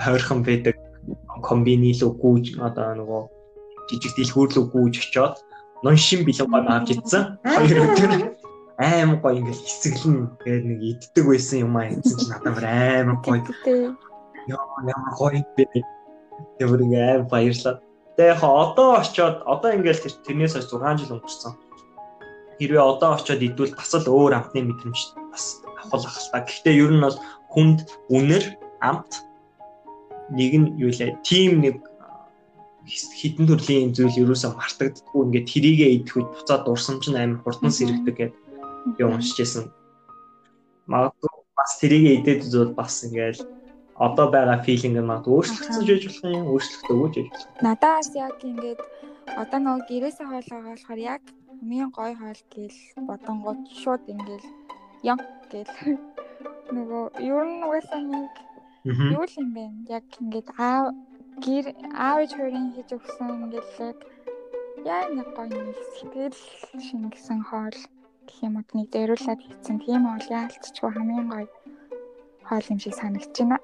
[0.00, 0.76] хойрхон байдаг
[1.44, 3.22] комбини лөө гүүж одоо нөгөө
[3.90, 5.36] жижиг дэлгүүр лөө гүүж очоод
[5.84, 7.36] нон шин бэлэн гоо авч идсэн.
[7.44, 8.12] Хоёр өдөр
[8.80, 13.08] аим гоё ингээл хэсэглэн тэгээд нэг иддэг байсан юм аа гэсэн чинь надад бүр аим
[13.20, 13.42] гоё
[14.48, 15.64] яа ямар гоё бэ.
[16.56, 17.74] Тэгээд бүр ингээ аим баярлаа.
[18.16, 21.52] Тэгээд хаа одоо очоод одоо ингээл тэр тэрнээс хойш 6 жил өнгөрсөн.
[22.58, 25.00] Хэрвээ одоо очоод идвэл бас л өөр амтны мэдрэмж
[25.32, 26.46] бас авах ах л та.
[26.46, 27.18] Гэхдээ ер нь бол
[27.52, 27.78] хүнд
[28.10, 28.44] үнэр
[28.80, 29.12] амт
[30.30, 31.82] нэг нь юу лээ тим нэг
[32.86, 38.16] хитэн төрлийн зүйл ерөөсөө мартагддаггүй ингээд тэрийгэ идэх үед буцаад дурсам чинь амар хурдан сэрэгдэг
[38.16, 38.42] гэдэг
[38.96, 39.72] би уншижсэн.
[40.86, 43.40] Магадгүй бас тэрийгэ идээд үзвэл бас ингээд
[43.96, 47.48] одоо байгаа филинг нь магадгүй өөрчлөгдсөн байж болох юм, өөрчлөгдөөгүй ч байж болох.
[47.64, 48.80] Надаас яг ингээд
[49.40, 51.22] одоо нөгөө гэрээсээ байгаа болохоор яг
[51.60, 52.78] хамгийн гоё хоол гээл
[53.08, 54.48] бодонгууд шууд ингээл
[55.12, 55.74] янг гээл
[56.74, 58.32] нөгөө ер нь угаасаа нэг
[58.84, 59.16] Аа.
[59.16, 59.64] юу л юм бэ?
[59.96, 60.92] Яг ингээд аав
[61.40, 63.98] гэр аав ээж хоёрын хийж өгсөн ингээд л яг
[64.84, 66.36] яа нэг гоё нэг сэтгэл
[66.84, 67.78] шингэсэн хоол
[68.28, 69.80] гэх юм уу нэг дээруулаад хийсэн.
[69.80, 71.48] Тийм бол яалтчгүй хамгийн гоё
[72.44, 73.56] хоол юм шиг санагдаж байна.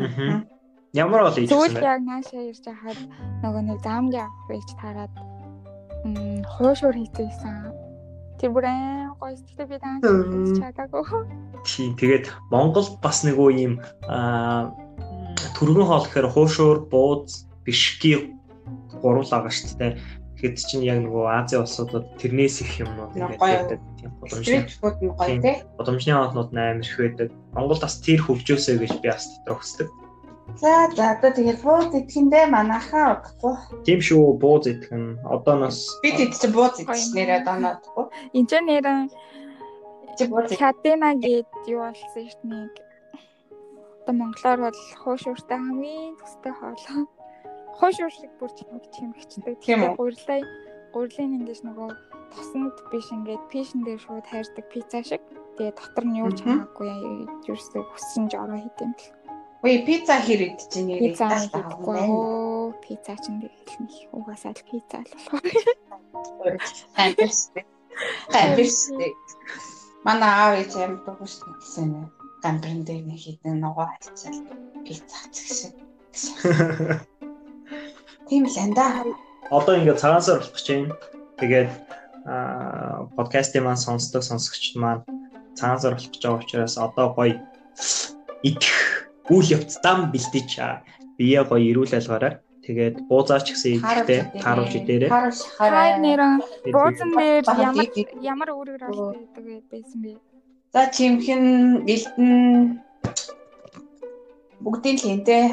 [0.00, 0.40] Аа.
[0.96, 1.84] Ямар бол ийжсэн Тэгвэл бэ?
[1.92, 3.00] яг наашаа ирж хахад
[3.44, 3.78] нөгөө нэг
[4.48, 5.31] байж таарад м
[6.58, 7.72] хуушуур хийсэн.
[8.38, 10.58] Тэр бүр айн гоё сэтгэл би даан Мм.
[10.58, 11.02] чадаагүй.
[11.62, 11.94] Тийм.
[11.94, 13.74] Тэгээд Монголд бас нэг үе юм
[14.10, 14.74] аа
[15.54, 18.34] түргэн хоол гэхээр хуушуур, бууз, бишки
[18.98, 19.98] гурвал байгаа шүү дээ.
[20.42, 23.78] Тэгэхэд чинь яг нөгөө Азийн улсуудад тэрнээс их юмнууд Нэг ингээд байдаг.
[24.02, 24.10] Тийм.
[24.18, 25.54] Боломжтой.
[25.78, 27.28] Боломжны хоолнууд амар их байдаг.
[27.54, 29.88] Монголд бас тэр хөгжөөсэй гэж би бас дотор хүсдэг.
[30.60, 33.54] За за одоо тэгээд бууз идэхэндээ манайхаа удахгүй.
[33.86, 38.04] Тийм шүү бууз идэх нь одоо нас Бид ид чи бууз идэж нэрээ доноодгүй.
[38.36, 39.00] Энд ч нэрэн
[40.18, 42.72] Чи бууз Чадена гэд юу болсон дээ нэг
[44.02, 47.06] одоо монголоор бол хуушууртай хамгийн төстэй хоол.
[47.78, 49.56] Хуушуур шиг бүр чимэг чимэгчдэг.
[49.62, 50.42] Тийм гурилаа
[50.92, 51.90] гурилын ингэж нөгөө
[52.34, 55.22] тосонд биш ингээд пишн дээр шууд хайрдаг пицца шиг.
[55.56, 56.90] Тэгээ дотор нь юу ч хамаагүй
[57.48, 59.21] юусэн хүссэн жороо хийдэм бэл.
[59.62, 61.70] Үй пицца хэр идэж нэрээ Пицца таа.
[61.86, 66.58] оо пицца ч нэг нэг угаасаа л пицца л болохоор.
[66.98, 67.64] Амберстэй.
[68.34, 69.12] Амберстэй.
[70.02, 72.02] Манай аав ээж амт дугуйс гэсэн нэ.
[72.42, 74.42] Гамбрын дээр нэг хитэн ногоо альчаал
[74.82, 75.70] пицца гэсэн.
[78.26, 79.06] Тийм л анда.
[79.46, 80.96] одоо ингээд цагаансаар болох гэж байна.
[81.38, 81.70] Тэгээд
[82.26, 85.06] аа подкастын маань сонсдог сонсогчд маань
[85.54, 87.38] цагаансаар болох гэж байгаа учраас одоо гоё
[88.42, 88.81] идэх
[89.32, 90.84] үйл явц зам бэлдэж аа,
[91.18, 92.34] бие гоё эрүүл алгаараа.
[92.62, 95.10] Тэгээд буузаач гэсэн идэхтэй тааруулж идээрэй.
[95.10, 95.98] Харуулж Хай хараа.
[95.98, 96.32] нэрэн
[96.70, 97.86] буузан дээр ямар
[98.22, 100.12] ямар өөрөөр алддаг байсан бэ?
[100.70, 101.44] За чимхэн
[101.90, 102.30] элдэн
[104.62, 105.44] бүгдийн л хинтээ.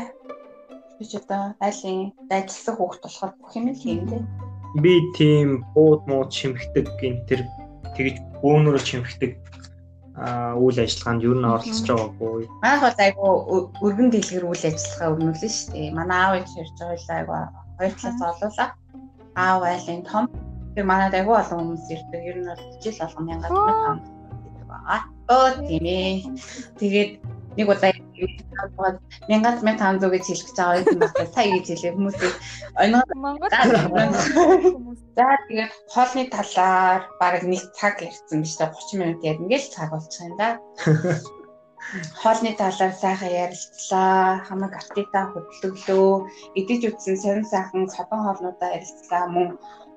[1.02, 4.22] Би ч одоо айлын ажилласан хүүхд болохоор бүх юм л хинтээ.
[4.86, 7.42] Би тийм бууд муу чимхдэг гин тэр
[7.98, 9.34] тэгж бөөнөрө чимхдэг
[10.20, 12.44] үйл ажиллагаанд юу н оролцож байгаагүй.
[12.64, 15.96] Манайх бол айгу ө- өргөн дэлгэр үйл ажиллагаа өрнүүлнэ шүү дээ.
[15.96, 17.34] Манай аав ээж хэрж байгаа айгу
[17.80, 18.70] хоёр талаас олуулаа.
[19.36, 20.26] Аав айлын том.
[20.76, 22.22] Тэр манайд айгу олон хүмүүс ирдэг.
[22.30, 22.98] Ер нь бол жил
[23.28, 23.64] мянган Оо.
[23.86, 23.98] том
[24.44, 25.00] гэдэг байгаа.
[25.30, 26.16] Оо тийм ээ.
[26.80, 27.12] Тэгээд
[27.60, 27.92] нэг удаа
[29.28, 31.28] мянган 1500 гэж хэлэх гэж байгаа юм байна.
[31.36, 32.34] Сая гэж хэлээ хүмүүсийг
[33.20, 39.38] Монгол хүмүүс За тэгээд хоолны талаар баг нэг цаг ярьсан биш үү 30 минут яг
[39.44, 40.50] ингээл цаг болчих юм да.
[42.22, 44.44] Хоолны талаар сайхан ярилцлаа.
[44.48, 46.12] Хамаг артита хөдөлгөлөө.
[46.60, 49.24] Идэж үтсэн сонин сайхан содон хоолнуудаа ярилцлаа.
[49.36, 49.48] Мөн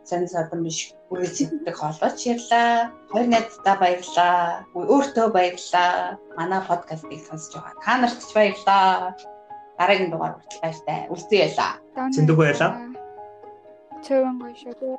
[0.05, 0.79] сонин содон биш
[1.11, 2.91] үргэлж идэх хоолооч ярьлаа.
[3.13, 4.65] Хоёр найздаа баярлаа.
[4.75, 6.19] Өөртөө баярлаа.
[6.37, 7.83] Манай подкастыг сонсож байгаа.
[7.85, 9.15] Та нарт ч баярлаа.
[9.79, 10.99] Дараагийн дугаар хүртэл баяртай.
[11.13, 11.73] Үлзий ялаа.
[12.15, 12.73] Зиндэг баярлаа.
[14.05, 14.99] Цөөн гоё шүү.